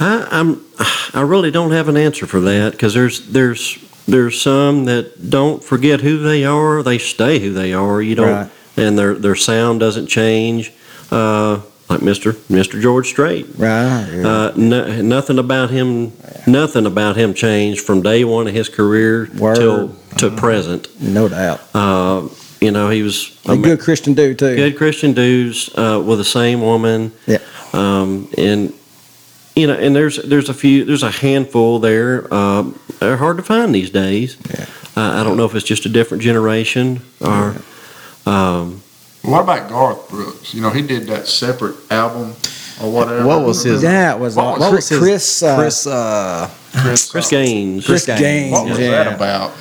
[0.00, 0.64] I, I'm,
[1.12, 5.62] I really don't have an answer for that because there's there's there's some that don't
[5.62, 6.82] forget who they are.
[6.82, 8.00] They stay who they are.
[8.00, 8.50] You don't, Right.
[8.78, 10.72] and their their sound doesn't change.
[11.10, 11.60] Uh,
[11.90, 13.46] like Mister Mister George Strait.
[13.58, 16.12] right Uh, no, nothing about him.
[16.46, 19.56] Nothing about him changed from day one of his career Word.
[19.56, 20.88] till to present.
[21.00, 22.28] no doubt Uh,
[22.60, 26.24] you know, he was a good christian dude too good Christian dudes uh, with the
[26.24, 27.12] same woman.
[27.26, 27.38] Yeah.
[27.72, 28.72] Um, and
[29.56, 32.32] you know, and there's there's a few there's a handful there.
[32.32, 34.36] Um, they're hard to find these days.
[34.48, 34.66] Yeah.
[34.96, 37.56] Uh, I don't know if it's just a different generation or.
[38.26, 38.79] Um,
[39.22, 40.54] What about Garth Brooks?
[40.54, 42.34] You know, he did that separate album
[42.82, 43.26] or whatever.
[43.26, 45.86] What was his- that was, What all- was What was his chris uh, Chris?
[45.86, 47.84] Uh, Chris, Chris Gaines.
[47.86, 48.20] Chris Gaines.
[48.20, 48.90] Gaines, What was yeah.
[49.04, 49.52] that about?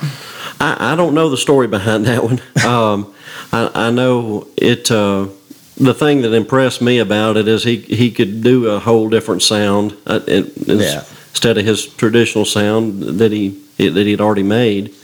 [0.60, 2.40] I, I don't know the story behind that one.
[2.66, 3.12] Um,
[3.52, 4.90] I, I know it.
[4.90, 5.26] Uh,
[5.76, 9.42] the thing that impressed me about it is he he could do a whole different
[9.42, 11.04] sound uh, it, Yeah.
[11.30, 14.94] instead of his traditional sound that he that he'd already made.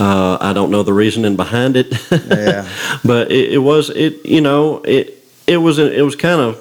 [0.00, 1.88] Uh, I don't know the reasoning behind it.
[2.10, 2.68] Yeah.
[3.04, 5.14] but it, it was it you know it
[5.46, 6.56] it was it was kind of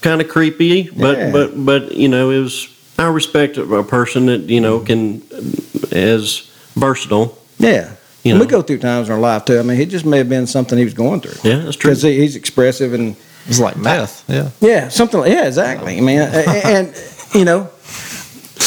[0.00, 1.30] kind of creepy, but Yeah.
[1.32, 2.68] but but you know it was.
[2.98, 5.22] I respect a person that you know can
[5.92, 7.38] as versatile.
[7.58, 8.40] yeah You know.
[8.40, 10.46] we go through times in our life too i mean it just may have been
[10.46, 11.90] something he was going through Yeah, that's true.
[11.90, 13.16] because he, he's expressive and
[13.46, 14.24] it's like meth.
[14.28, 14.50] Yeah.
[14.60, 15.20] Yeah, something.
[15.20, 15.96] Like, yeah, exactly.
[15.96, 16.34] I mean, and,
[16.76, 16.94] and
[17.34, 17.70] you know,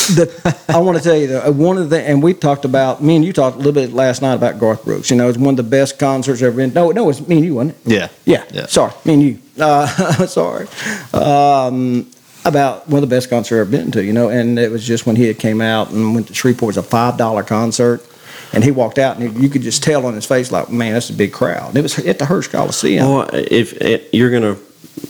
[0.08, 3.16] the I want to tell you that one of the and we talked about me
[3.16, 5.10] and you talked a little bit last night about Garth Brooks.
[5.10, 6.74] You know, it's one of the best concerts ever been.
[6.74, 7.92] No, no, it's me and you, wasn't it?
[7.92, 8.08] Yeah.
[8.26, 8.44] Yeah.
[8.52, 8.66] Yeah.
[8.68, 9.40] Sorry, me and you.
[9.60, 9.88] Uh,
[10.28, 10.68] sorry.
[11.14, 12.10] Um,
[12.46, 14.04] about one of the best concerts I've ever been to.
[14.04, 16.76] You know, and it was just when he had came out and went to Shreveport.
[16.76, 18.06] It was a five dollar concert.
[18.54, 21.10] and he walked out, and you could just tell on his face, like, man, that's
[21.10, 21.76] a big crowd.
[21.76, 23.06] It was at the Hirsch Coliseum.
[23.06, 24.58] Boy, if, if you're gonna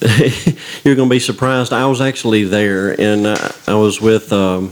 [0.83, 1.73] you're gonna be surprised.
[1.73, 4.31] I was actually there, and I, I was with.
[4.31, 4.71] Um,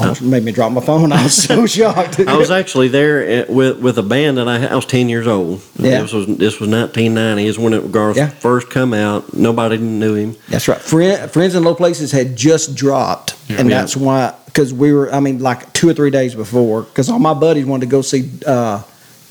[0.00, 1.12] Almost made me drop my phone.
[1.12, 2.20] I was so shocked.
[2.20, 5.26] I was actually there at, with with a band that I, I was ten years
[5.26, 5.60] old.
[5.78, 6.02] Yeah.
[6.02, 7.46] This was this was 1990.
[7.46, 8.28] Is when it, Garth Yeah.
[8.28, 9.34] first come out.
[9.34, 10.36] Nobody knew him.
[10.48, 10.80] That's right.
[10.80, 13.80] Friend, Friends in Low Places had just dropped, and Yeah.
[13.80, 15.12] that's why because we were.
[15.12, 18.02] I mean, like two or three days before, because all my buddies wanted to go
[18.02, 18.82] see uh,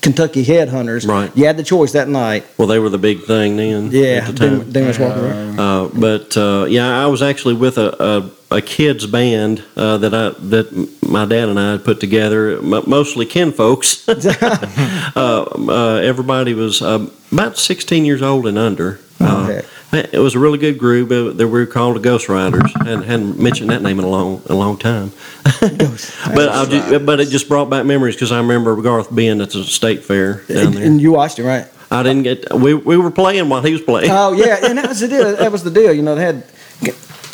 [0.02, 1.06] Kentucky Headhunters.
[1.08, 1.36] Right.
[1.36, 2.46] You had the choice that night.
[2.58, 3.92] Well, they were the big thing then.
[3.92, 4.24] Yeah.
[4.24, 4.72] At the time.
[4.72, 5.22] Demas Walker.
[5.22, 5.60] Road.
[5.60, 10.14] Uh, but uh, yeah, I was actually with a, a, a kids band uh, that
[10.14, 14.08] I that my dad and I had put together, m- mostly kin folks.
[14.10, 19.00] uh, uh, everybody was uh, about 16 years old and under.
[19.20, 20.14] Uh, heck.
[20.14, 21.12] it was a really good group.
[21.12, 24.42] Uh, They were called the Ghost Riders, and hadn't mentioned that name in a long
[24.48, 25.12] a long time.
[25.44, 29.52] but I ju- but it just brought back memories because I remember Garth being at
[29.52, 30.86] the state fair down And, there.
[30.86, 31.68] and you watched it, right?
[31.92, 34.10] I didn't get we we were playing while he was playing.
[34.12, 35.36] Oh yeah, and that was the deal.
[35.36, 35.94] That was the deal.
[35.94, 36.44] You know, they had.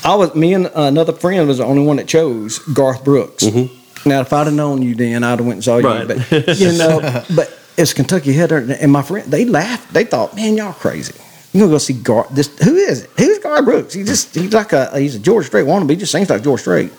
[0.05, 3.43] I was me and another friend was the only one that chose Garth Brooks.
[4.05, 5.87] Now, if I'd have known you then, I'd have went and saw you.
[5.87, 6.07] Right.
[6.07, 9.91] But you know, but it's Kentucky Header, and my friend they laughed.
[9.93, 11.15] They thought, man, y'all crazy.
[11.53, 12.29] You gonna go see Garth?
[12.29, 13.09] This who is it?
[13.17, 13.93] Who's Garth Brooks?
[13.95, 15.89] He just he's like a he's a George Strait wannabe.
[15.89, 16.91] He just sings like George Strait.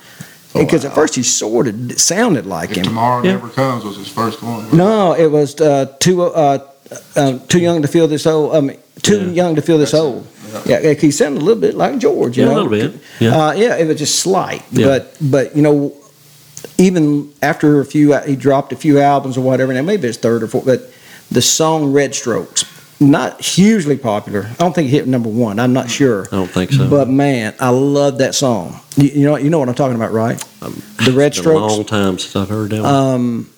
[0.53, 2.83] Because at first he sort of sounded like If him.
[2.85, 3.31] Tomorrow Yeah.
[3.33, 4.75] Never Comes was his first one.
[4.75, 6.59] No, it was uh, too uh,
[7.15, 8.55] uh, too young to feel this old.
[8.55, 9.31] I mean, too Yeah.
[9.43, 10.27] young to feel this That's old.
[10.53, 10.83] It.
[10.83, 12.37] Yeah, he sounded a little bit like George.
[12.37, 13.35] You Yeah, a little bit, yeah.
[13.47, 14.63] Uh, yeah, it was just slight.
[14.71, 14.85] Yeah.
[14.87, 15.93] But but you know,
[16.77, 20.43] even after a few, he dropped a few albums or whatever, and maybe it's third
[20.43, 20.65] or fourth.
[20.65, 20.89] But
[21.31, 22.65] the song Red Strokes,
[22.99, 24.45] not hugely popular.
[24.49, 25.59] I don't think it hit number one.
[25.59, 26.27] I'm not sure.
[26.31, 26.89] I don't think so.
[26.89, 28.79] But man, I love that song.
[28.95, 30.37] You, you know, you know what I'm talking about, right?
[30.59, 31.73] the Red It's been a Strokes.
[31.73, 32.81] long time since I've heard that.
[32.81, 32.93] one.
[32.93, 33.49] Um,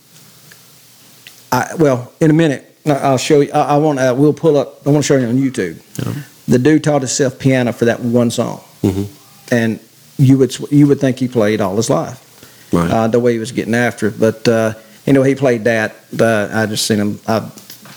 [1.52, 3.52] I, well, in a minute, I'll show you.
[3.52, 4.00] I, I want.
[4.00, 4.86] Uh, we'll pull up.
[4.86, 5.82] I want to show you on YouTube.
[5.98, 6.22] Yeah.
[6.50, 9.06] The dude taught himself piano for that one song, Mhm.
[9.52, 9.80] and
[10.18, 12.20] you would you would think he played all his life.
[12.74, 12.92] right.
[12.92, 14.74] Uh, the way he was getting after it, but uh,
[15.06, 15.96] you know he played that.
[16.20, 17.42] Uh, I just seen him I,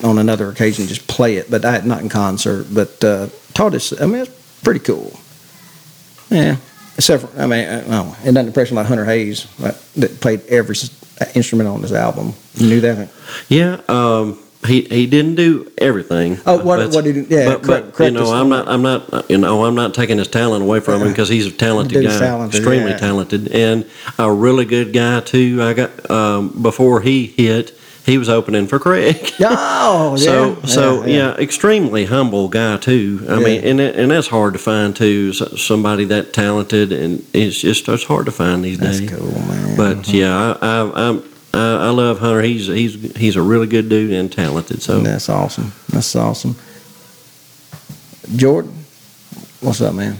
[0.04, 2.66] on another occasion just play it, but I not in concert.
[2.72, 3.92] But uh, taught us.
[4.00, 4.30] I mean, it's
[4.62, 5.12] pretty cool.
[6.30, 6.56] Yeah.
[6.96, 9.46] Except for, I mean, uh, no, it doesn't impress me like Hunter Hayes
[9.96, 10.76] that played every
[11.34, 12.34] instrument on this album.
[12.54, 13.08] You knew that?
[13.48, 13.80] yeah.
[13.88, 16.38] Um, he he didn't do everything.
[16.46, 18.68] Oh, what- what did he- yeah, But, correct- but correct you know, I'm not.
[18.68, 19.28] I'm not.
[19.30, 22.18] You know, I'm not taking his talent away from him because he's a talented guy,
[22.18, 22.98] talented, extremely yeah.
[22.98, 23.84] talented, and
[24.18, 25.58] a really good guy too.
[25.62, 29.32] I got um, before he hit, he was opening for Craig.
[29.40, 30.66] Oh, So yeah.
[30.66, 33.26] so yeah, extremely humble guy too.
[33.28, 35.32] I mean, and that, and that's hard to find too.
[35.32, 39.10] Somebody that talented and it's just it's hard to find these That's days.
[39.10, 39.76] cool, man.
[39.76, 41.22] But yeah, I I I'm,
[41.54, 42.42] I, I love Hunter.
[42.42, 44.82] He's he's he's a really good dude and talented.
[44.82, 45.72] So That's awesome.
[45.90, 46.56] That's awesome.
[48.36, 48.72] Jordan,
[49.60, 50.16] what's up, man?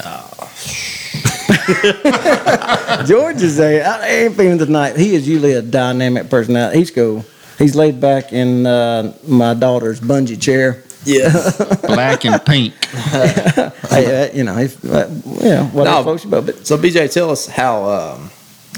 [3.06, 4.96] George is a, I ain't feeling tonight.
[4.96, 6.78] He is usually a dynamic personality.
[6.78, 7.24] He's cool.
[7.58, 10.82] He's laid back in uh, my daughter's bungee chair.
[11.04, 11.32] Yeah.
[11.82, 12.74] Black and pink.
[13.90, 15.10] Hey, uh, you know, he's, uh,
[15.42, 16.04] you know, No.
[16.04, 18.30] folks about, but So BJ, tell us how um,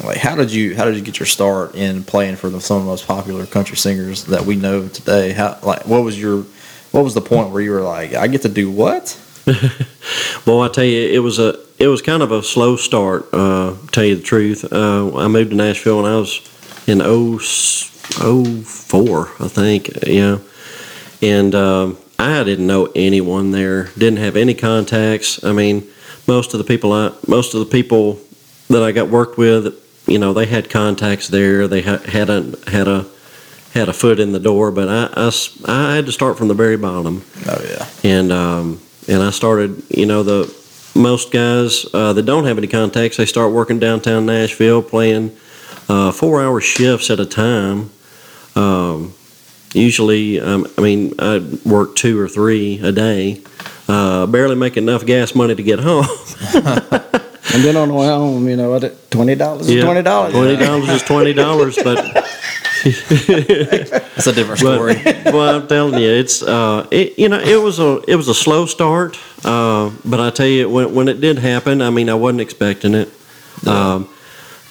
[0.04, 2.78] like how did you how did you get your start in playing for the, some
[2.78, 5.32] of the most popular country singers that we know today?
[5.32, 6.44] How like what was your
[6.92, 9.18] what was the point where you were like I get to do what?
[10.44, 13.28] Well, I tell you, it was a it was kind of a slow start.
[13.32, 16.40] Uh, tell you the truth, uh, I moved to Nashville when I was
[16.88, 19.90] in 0, 04, I think.
[20.04, 20.38] Yeah,
[21.20, 23.84] and um, I didn't know anyone there.
[23.96, 25.44] Didn't have any contacts.
[25.44, 25.86] I mean,
[26.26, 28.18] most of the people I most of the people
[28.68, 31.68] that I got worked with, you know, they had contacts there.
[31.68, 33.06] They ha- had a had a
[33.74, 35.30] had a foot in the door, but I, I,
[35.66, 37.86] I had to start from the very bottom Oh yeah.
[38.04, 39.82] and um, and I started.
[39.90, 40.52] You know, the
[40.94, 45.34] most guys uh, that don't have any contacts, they start working downtown Nashville, playing
[45.88, 47.90] uh, four-hour shifts at a time.
[48.54, 49.14] Um,
[49.72, 53.40] usually, um, I mean, I work two or three a day.
[53.88, 56.04] Uh, barely make enough gas money to get home.
[57.54, 60.32] and then on the way home, you know, what, twenty dollars is Yeah, twenty dollars.
[60.32, 61.96] Twenty dollars is twenty dollars, but
[62.84, 64.94] That's a different story.
[65.04, 68.28] But, well, I'm telling you, it's uh, it, you know, it was a it was
[68.28, 72.08] a slow start, uh, but I tell you, when when it did happen, I mean,
[72.08, 73.08] I wasn't expecting it.
[73.66, 74.08] Um,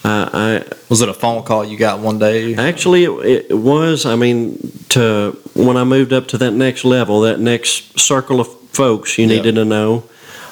[0.04, 2.56] I, was it a phone call you got one day?
[2.56, 4.06] Actually it, it was.
[4.06, 4.58] I mean,
[4.90, 9.26] to when I moved up to that next level, that next circle of folks you
[9.28, 9.36] Yeah.
[9.38, 10.04] needed to know.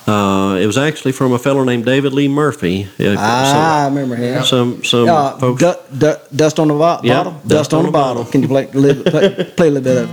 [0.10, 2.88] Uh, it was actually from a fellow named David Lee Murphy.
[2.99, 4.43] Ah, I remember him.
[4.43, 5.62] some some, some Uh, folks.
[5.62, 7.36] du- du- dust on the bo- Yeah, bottle.
[7.45, 8.26] Dust, on the bottle.
[8.26, 10.10] Can you play, play, play, play a little bit of?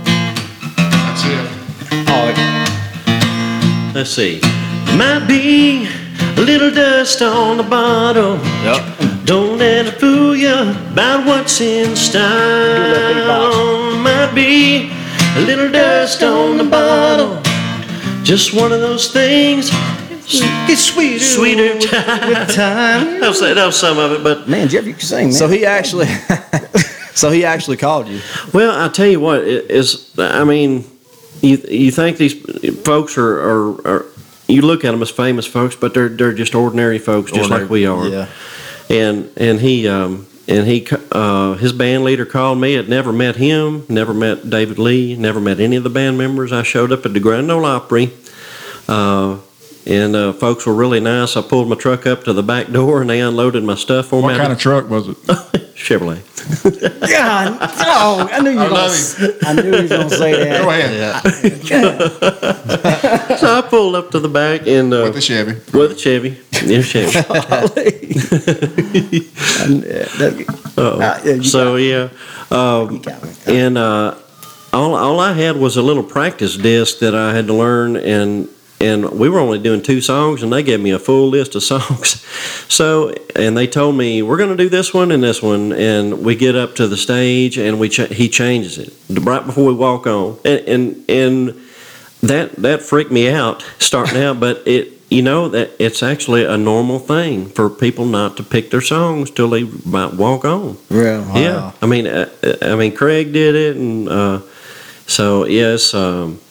[0.75, 1.47] That's it.
[2.09, 2.33] Oh,
[3.95, 4.39] Let's see.
[4.95, 5.87] Might be
[6.37, 8.37] a little dust on the bottle.
[8.63, 8.81] Yep.
[9.25, 10.53] Don't let it fool you
[10.93, 12.27] about what's in style.
[13.97, 14.91] Might be
[15.35, 17.41] a little dust on the bottle.
[18.27, 19.69] Just one of those things.
[19.71, 21.17] it's sweeter.
[21.17, 23.23] Sweeter with time.
[23.23, 25.31] I'll say that was some of it, but Man, Jeff, you can sing, man.
[25.31, 26.07] So he actually,
[27.13, 28.19] so he actually called you.
[28.53, 30.13] Well, I tell you what it is.
[30.19, 30.83] I mean,
[31.41, 32.33] you you think these
[32.81, 34.05] folks are, are, are
[34.49, 37.69] you look at them as famous folks, but they're they're just ordinary folks, just like
[37.69, 38.09] we are.
[38.09, 38.27] Yeah.
[38.89, 42.73] And and he um and he uh his band leader called me.
[42.73, 46.51] Had never met him, never met David Lee, never met any of the band members.
[46.51, 48.11] I showed up at the Grand Ole Opry.
[48.87, 49.39] Uh,
[49.85, 51.37] and uh, folks were really nice.
[51.37, 54.21] I pulled my truck up to the back door, and they unloaded my stuff for
[54.21, 54.33] What me.
[54.33, 55.63] What kind of truck was it?
[55.77, 56.21] Chevrolet?
[57.11, 60.61] God, oh, I knew you I were gonna, I knew you was gonna say that.
[60.63, 60.91] Go ahead.
[61.63, 62.01] Yeah.
[63.37, 65.53] So I pulled up to the back and uh, With the Chevy.
[65.77, 67.11] with a Chevy, yeah, Chevy.
[69.59, 70.45] And, uh, that-
[70.77, 70.99] Uh-oh.
[70.99, 72.09] Uh, yeah, you so yeah,
[72.51, 73.29] um, you got me.
[73.47, 74.15] and uh,
[74.73, 78.47] all all I had was a little practice disc that I had to learn, and
[78.79, 81.63] and we were only doing two songs, and they gave me a full list of
[81.73, 82.21] songs.
[82.71, 86.23] So and they told me we're going to do this one and this one, and
[86.23, 89.73] we get up to the stage, and we ch- he changes it right before we
[89.73, 91.61] walk on, and and and
[92.21, 94.93] that that freaked me out starting out, but it.
[95.09, 99.31] You know that it's actually a normal thing for people not to pick their songs
[99.31, 100.77] till they might walk on.
[100.89, 101.25] Real.
[101.33, 102.29] Yeah, I mean, uh,
[102.61, 104.41] I mean, Craig did it, and uh,
[105.05, 106.41] so yes, um,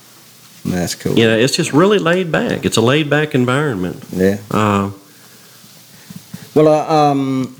[0.70, 1.18] That's cool.
[1.18, 2.64] you know, it's just really laid back.
[2.64, 4.04] It's a laid back environment.
[4.12, 4.38] Yeah.
[4.50, 4.90] Uh,
[6.54, 7.54] Well, uh, um,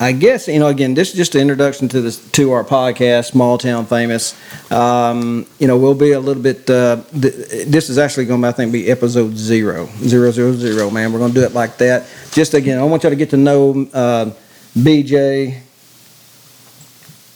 [0.00, 0.66] I guess you know.
[0.68, 4.34] Again, this is just an introduction to this to our podcast, Small Town Famous.
[4.72, 6.68] Um, you know, we'll be a little bit.
[6.68, 10.90] Uh, th- this is actually going to, I think, be episode zero, zero, zero, zero.
[10.90, 12.06] Man, we're going to do it like that.
[12.32, 14.30] Just again, I want y'all to get to know uh,
[14.76, 15.60] BJ,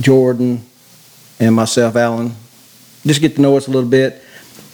[0.00, 0.62] Jordan,
[1.38, 2.34] and myself, Alan.
[3.06, 4.22] Just get to know us a little bit.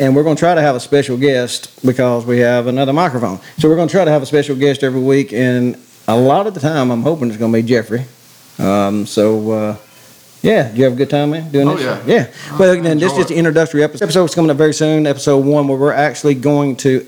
[0.01, 3.39] And we're going to try to have a special guest because we have another microphone.
[3.59, 5.33] So we're going to try to have a special guest every week.
[5.33, 5.77] And
[6.09, 8.05] a lot of the time, I'm hoping it's going to be Jeffrey.
[8.59, 9.77] Um, so, uh,
[10.43, 11.85] yeah, you have a good time, man, doing Oh, this?
[11.85, 12.03] yeah.
[12.07, 12.59] Yeah.
[12.59, 14.05] Well, then, this is just the introductory episode.
[14.05, 17.07] Episode's coming up very soon, episode one, where we're actually going to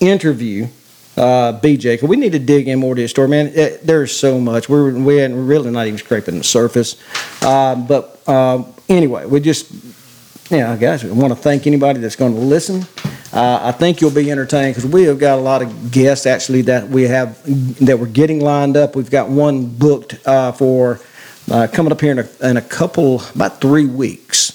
[0.00, 0.68] interview
[1.16, 1.94] uh, BJ.
[1.94, 3.48] Because we need to dig in more to his story, man.
[3.48, 4.68] It, there's so much.
[4.68, 6.96] We're, we hadn't really not even scraping the surface.
[7.42, 9.70] Uh, but uh, anyway, we just
[10.50, 12.86] yeah, guys, I want to thank anybody that's going to listen.
[13.32, 16.62] Uh, I think you'll be entertained because we have got a lot of guests actually
[16.62, 17.42] that we have
[17.84, 18.96] that we're getting lined up.
[18.96, 21.00] We've got one booked uh, for
[21.50, 24.54] uh, coming up here in a, in a couple, about three weeks.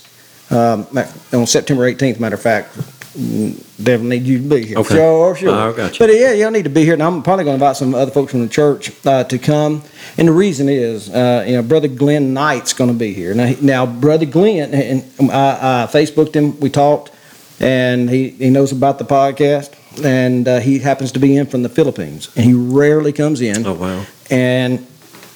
[0.51, 0.87] Um,
[1.31, 2.77] on September 18th, matter of fact,
[3.13, 4.77] definitely need you to be here.
[4.79, 4.95] Okay.
[4.95, 5.51] Sure, sure.
[5.53, 6.05] I got you.
[6.05, 6.93] But yeah, you'll need to be here.
[6.93, 9.83] And I'm probably going to invite some other folks from the church uh, to come.
[10.17, 13.33] And the reason is, uh, you know, Brother Glenn Knight's going to be here.
[13.33, 16.59] Now, he- now Brother Glenn, and I, I Facebooked him.
[16.59, 17.11] We talked,
[17.59, 19.73] and he, he knows about the podcast.
[20.03, 23.63] And uh, he happens to be in from the Philippines, and he rarely comes in.
[23.67, 24.03] oh wow.
[24.31, 24.87] And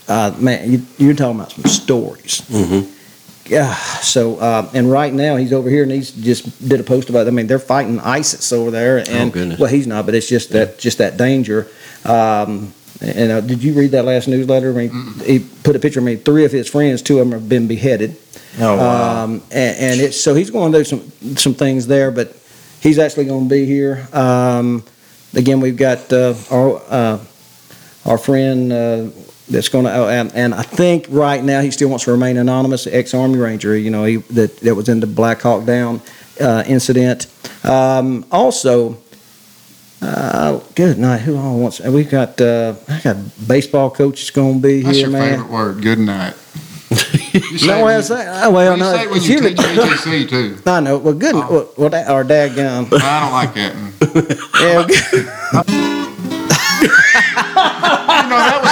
[0.07, 2.41] uh, man, you, you're talking about some stories.
[2.47, 2.82] hmm
[3.49, 3.73] Yeah.
[4.01, 7.27] So, uh, and right now he's over here, and he's just did a post about.
[7.27, 9.59] I mean, they're fighting ISIS over there, and Oh, goodness.
[9.59, 11.67] well, he's not, but it's just that just that danger.
[12.05, 14.71] Um, and uh, did you read that last newsletter?
[14.71, 15.99] I mean, he put a picture.
[15.99, 18.17] I mean, three of his friends, two of them have been beheaded.
[18.59, 19.23] Oh wow.
[19.23, 22.35] Um, and, and it's so he's going to do some some things there, but
[22.81, 24.07] he's actually going to be here.
[24.13, 24.83] Um,
[25.35, 27.19] again, we've got uh, our uh,
[28.05, 29.07] our friend uh,
[29.49, 32.85] that's going to, and, and I think right now he still wants to remain anonymous.
[32.87, 36.01] Ex Army Ranger, you know, he that that was in the Black Hawk Down
[36.41, 37.27] uh, incident.
[37.63, 38.97] Um, also.
[39.99, 41.21] Uh, good night.
[41.21, 41.79] Who all wants?
[41.79, 43.17] We've got uh, I got
[43.47, 45.39] baseball coach is going to be That's here, your man.
[45.39, 45.81] favorite word.
[45.81, 46.35] Good night.
[47.33, 49.17] You say No, it well, when it's, you- uh, well, you no, say it when
[49.17, 49.53] it's you usually.
[49.55, 50.57] teach ATC too.
[50.69, 50.97] I know.
[50.99, 51.35] Well, good.
[51.35, 51.47] Oh.
[51.51, 52.87] Well, well, that, our dad gum.
[52.91, 53.75] I don't like that.
[53.75, 53.93] one.
[54.61, 55.67] Yeah, good.
[55.69, 55.96] You
[56.84, 58.69] know that was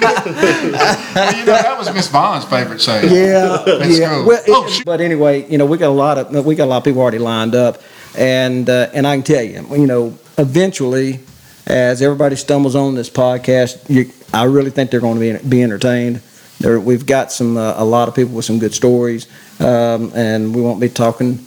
[0.00, 3.12] Miss, well, you know that was Miss Vaughn's favorite saying.
[3.14, 4.24] yeah, Let's yeah.
[4.24, 4.84] Well, it- Oh, shoot.
[4.84, 7.00] but anyway, you know, we got a lot of we got a lot of people
[7.02, 7.80] already lined up,
[8.16, 11.20] and uh, and I can tell you, you know, eventually,
[11.66, 15.62] as everybody stumbles on this podcast, you, I really think they're going to be be
[15.62, 16.20] entertained.
[16.60, 19.26] There, we've got some uh, a lot of people with some good stories,
[19.60, 21.44] um, and we won't be talking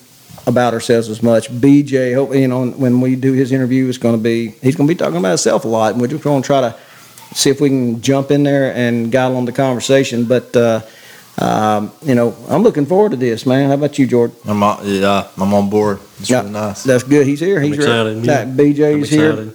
[0.47, 1.49] about ourselves as much.
[1.51, 4.87] BJ, hope you know when we do his interview, it's going to be he's going
[4.87, 6.75] to be talking about himself a lot, and we're just going to try to
[7.33, 10.25] see if we can jump in there and guide on the conversation.
[10.25, 10.81] But uh,
[11.37, 13.67] um, you know, I'm looking forward to this, man.
[13.69, 14.35] How about you, Jordan?
[14.45, 15.99] I'm on, yeah, I'm on board.
[16.19, 16.83] It's Yeah, really nice.
[16.83, 17.27] That's good.
[17.27, 17.59] He's here.
[17.59, 18.25] He's I'm excited, Right.
[18.25, 18.45] yeah.
[18.45, 19.53] That BJ's I'm here.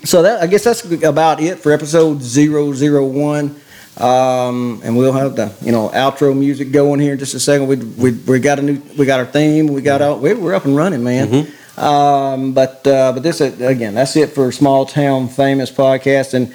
[0.04, 3.54] So that I guess that's about it for episode 001.
[3.98, 7.66] Um, and we'll have the you know outro music going here in just a second.
[7.66, 9.66] We we, we got a new we got our theme.
[9.66, 11.48] We got all we, we're up and running, man.
[11.76, 16.34] Um, but uh, but this uh, again, that's it for Small Town Famous podcast.
[16.34, 16.54] And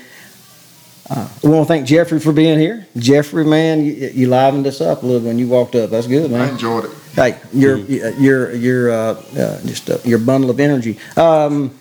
[1.09, 2.88] uh, we want to thank Jeffrey for being here.
[2.97, 5.89] Jeffrey, man, you, you livened us up a little when you walked up.
[5.89, 6.41] That's good, man.
[6.41, 6.91] I enjoyed it.
[7.13, 8.95] Hey, your your your uh,
[9.38, 10.99] uh, just uh, your bundle of energy.
[11.15, 11.77] Um,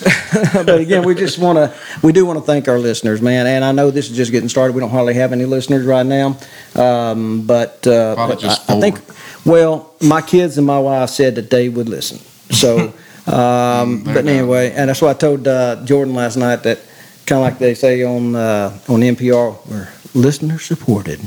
[0.54, 3.46] but again, we just want to we do want to thank our listeners, man.
[3.46, 4.74] And I know this is just getting started.
[4.74, 6.36] We don't hardly have any listeners right now,
[6.74, 9.00] um, but, uh, I, I think
[9.44, 12.18] well, my kids and my wife said that they would listen.
[12.50, 12.92] So,
[13.26, 16.78] um, but anyway, and that's why I told uh, Jordan last night that
[17.26, 21.20] kind of like they say on uh, on NPR, we're listener supported.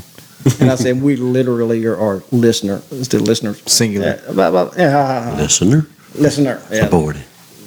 [0.60, 3.62] and I said we literally are, are listener, still listeners.
[3.70, 4.06] Singular.
[4.24, 6.60] Yeah, about- about- yeah, Listener, listener.
[6.70, 6.84] Yeah.
[6.84, 7.22] supported.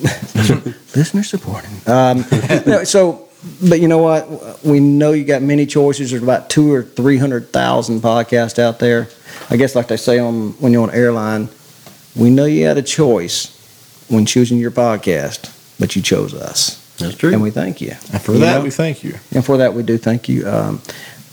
[0.95, 1.71] listener supporting.
[1.87, 2.23] Um,
[2.65, 3.27] no, so,
[3.67, 4.63] but you know what?
[4.63, 6.11] We know you got many choices.
[6.11, 9.07] There's about two or three hundred thousand podcasts out there.
[9.49, 11.49] I guess, like they say on when you're on an airline,
[12.15, 13.51] we know you had a choice
[14.09, 17.33] when choosing your podcast, but you chose us, That's true.
[17.33, 17.91] and we thank you.
[18.13, 18.63] And for You that, know?
[18.63, 19.15] we thank you.
[19.31, 20.47] And for that, we do thank you.
[20.47, 20.81] Um,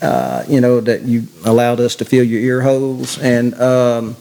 [0.01, 4.17] uh, you know that you allowed us to fill your ear holes, and um,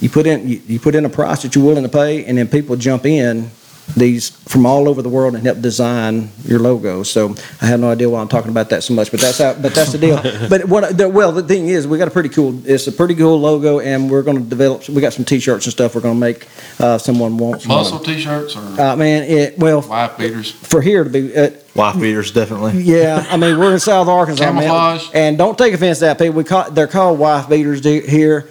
[0.00, 2.38] you put in you, you put in a price that you're willing to pay, and
[2.38, 3.50] then people jump in
[3.96, 7.02] these from all over the world and help design your logo.
[7.02, 9.54] So I have no idea why I'm talking about that so much, but that's how,
[9.54, 10.16] but that's the deal.
[10.48, 13.14] but what the, well the thing is we got a pretty cool it's a pretty
[13.14, 14.88] cool logo, and we're going to develop.
[14.88, 16.46] We got some T-shirts and stuff we're going to make.
[16.80, 18.06] Uh, someone wants Muscle one.
[18.06, 20.50] t-shirts or Uh, man, it well wife beaters.
[20.50, 21.36] for here to be.
[21.36, 22.82] Uh, Wife beaters, definitely.
[22.82, 25.00] yeah, I mean we're in South Arkansas, man.
[25.14, 26.18] And don't take offense to that.
[26.18, 28.48] People, we call they're called wife beaters here.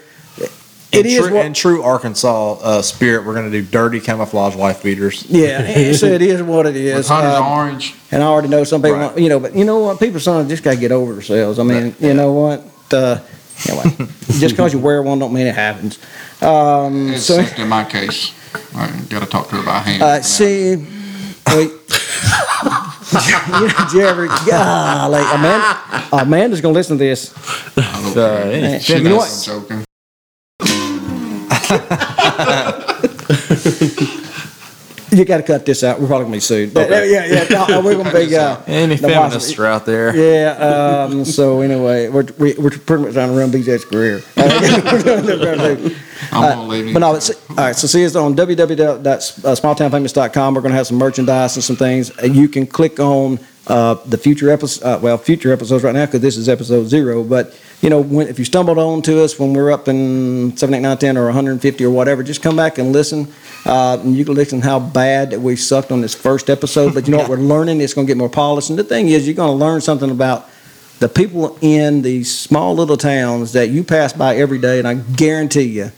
[0.91, 3.25] It in is true, what- in true Arkansas uh, spirit.
[3.25, 5.25] We're going to do dirty camouflage wife beaters.
[5.29, 6.93] Yeah, and so it is what it is.
[6.95, 7.07] With is.
[7.09, 7.95] Hunter's Um, orange.
[8.11, 9.17] and I already know some people, Right.
[9.17, 9.99] you know, but you know what?
[9.99, 11.59] People sometimes just got to get over themselves.
[11.59, 12.65] I mean, you know what?
[12.91, 13.19] Uh,
[13.69, 13.95] anyway,
[14.39, 15.97] just because you wear one don't mean it happens.
[16.41, 18.33] Um, It's so, in my case.
[18.75, 20.03] I got to talk to her by hand.
[20.03, 20.75] uh, see,
[21.55, 21.71] wait.
[23.91, 27.33] Jerry, golly, Amanda, Amanda's gonna listen to this.
[27.77, 29.85] I don't Uh, She you know knows what?
[35.13, 35.99] You got to cut this out.
[35.99, 36.73] We're probably gonna be sued.
[36.73, 38.33] But, uh, yeah, yeah, no, we're gonna be.
[38.33, 40.15] Uh, Any the wife- feminists are out there?
[40.15, 41.03] Yeah.
[41.09, 44.21] Um, so anyway, we're we, we're pretty much trying to run BJ's career.
[44.37, 44.61] I'm
[46.31, 46.93] gonna leave you.
[46.93, 47.75] But no, it's, all right.
[47.75, 50.53] So see us on www.smalltownfamous.com.
[50.55, 52.17] We're going to have some merchandise and some things.
[52.17, 54.81] Uh, You can click on uh, the future episodes.
[54.81, 57.21] Uh, well, future episodes right now because this is episode zero.
[57.25, 60.75] But you know, when, if you stumbled on to us when we're up in seven,
[60.75, 63.27] eight, nine, ten, or 150 or whatever, just come back and listen.
[63.65, 66.93] Uh, and you can listen how bad that we sucked on this first episode.
[66.93, 67.29] But you know what?
[67.31, 67.81] We're learning.
[67.81, 68.69] It's going to get more polished.
[68.69, 70.47] And the thing is, you're going to learn something about
[70.99, 74.77] the people in these small little towns that you pass by every day.
[74.77, 75.91] And I guarantee you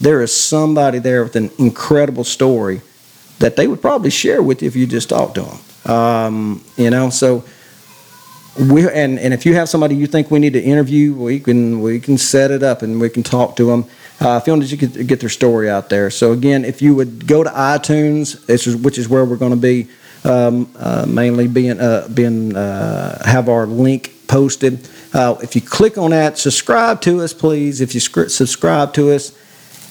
[0.00, 2.80] there is somebody there with an incredible story
[3.40, 5.92] that they would probably share with you if you just talked to them.
[5.92, 7.44] Um, you know, so
[8.58, 11.80] we and and if you have somebody you think we need to interview, we can
[11.80, 13.84] we can set it up and we can talk to them.
[14.20, 16.08] Uh, if you want to get, their story out there.
[16.08, 18.46] So again, if you would go to iTunes,
[18.84, 19.88] which is where we're going to be
[20.24, 24.88] um, uh, mainly being uh, being uh, have our link posted.
[25.12, 27.80] Uh, if you click on that, subscribe to us, please.
[27.80, 29.32] If you scr- subscribe to us,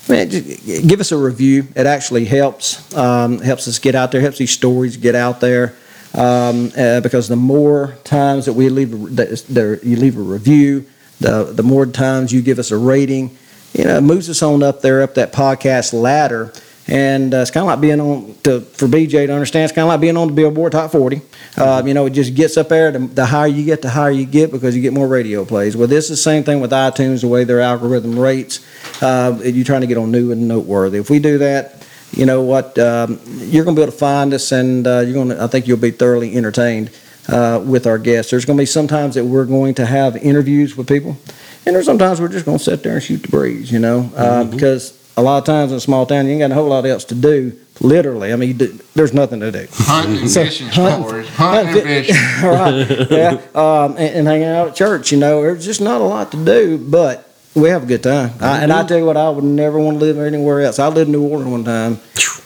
[0.09, 1.67] Man, give us a review.
[1.75, 2.93] It actually helps.
[2.93, 4.19] Um, helps us get out there.
[4.19, 5.75] Helps these stories get out there.
[6.15, 10.85] Um, uh, because the more times that we leave, that you leave a review,
[11.19, 13.35] the the more times you give us a rating,
[13.73, 16.53] you know, it moves us on up there, up that podcast ladder.
[16.85, 19.83] And uh, it's kind of like being on, to, for BJ to understand, it's kind
[19.83, 21.21] of like being on the Billboard Top 40.
[21.55, 22.91] Uh, you know, it just gets up there.
[22.91, 25.77] The, the higher you get, the higher you get because you get more radio plays.
[25.77, 28.59] Well, this is the same thing with iTunes, the way their algorithm rates.
[29.01, 30.97] Uh, you're trying to get on new and noteworthy.
[30.97, 34.33] If we do that, you know what, um, you're going to be able to find
[34.33, 36.91] us, and uh, you're going to, I think you'll be thoroughly entertained
[37.27, 38.31] uh, with our guests.
[38.31, 41.17] There's going to be some times that we're going to have interviews with people,
[41.65, 44.11] and there's sometimes we're just going to sit there and shoot the breeze, you know,
[44.15, 46.67] uh, because a lot of times in a small town, you ain't got a whole
[46.69, 47.57] lot else to do.
[47.81, 49.65] Literally, I mean, do, there's nothing to do.
[49.71, 52.47] Hunting So, fishing hunting- stories, hunting and fishing.
[52.47, 53.07] right.
[53.11, 53.41] Yeah.
[53.55, 56.45] Um, and, and hanging out at church, you know, there's just not a lot to
[56.45, 58.31] do, but we have a good time.
[58.39, 60.79] I, and I tell you what, I would never want to live anywhere else.
[60.79, 61.99] I lived in New Orleans one time.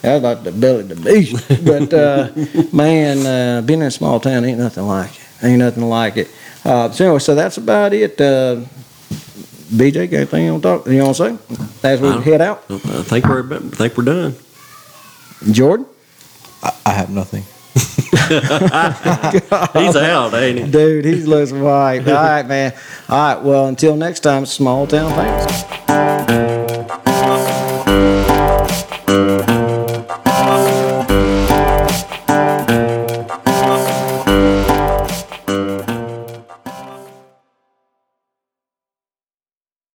[0.03, 1.47] I was like the belly of the beast.
[1.65, 2.29] But, uh,
[2.75, 5.43] man, uh, being in a small town ain't nothing like it.
[5.43, 6.29] Ain't nothing like it.
[6.65, 8.19] Uh, so anyway, so that's about it.
[8.19, 8.61] Uh,
[9.69, 12.63] BJ, got anything you want to talk, you want to say as we head out?
[12.69, 14.35] I think we're, I think we're done.
[15.51, 15.85] Jordan?
[16.63, 17.43] I, I have nothing.
[19.73, 20.71] He's out, ain't he?
[20.71, 22.07] Dude, he's losing white.
[22.07, 22.73] All right, man.
[23.09, 26.16] All right, well, until next time, small town fans.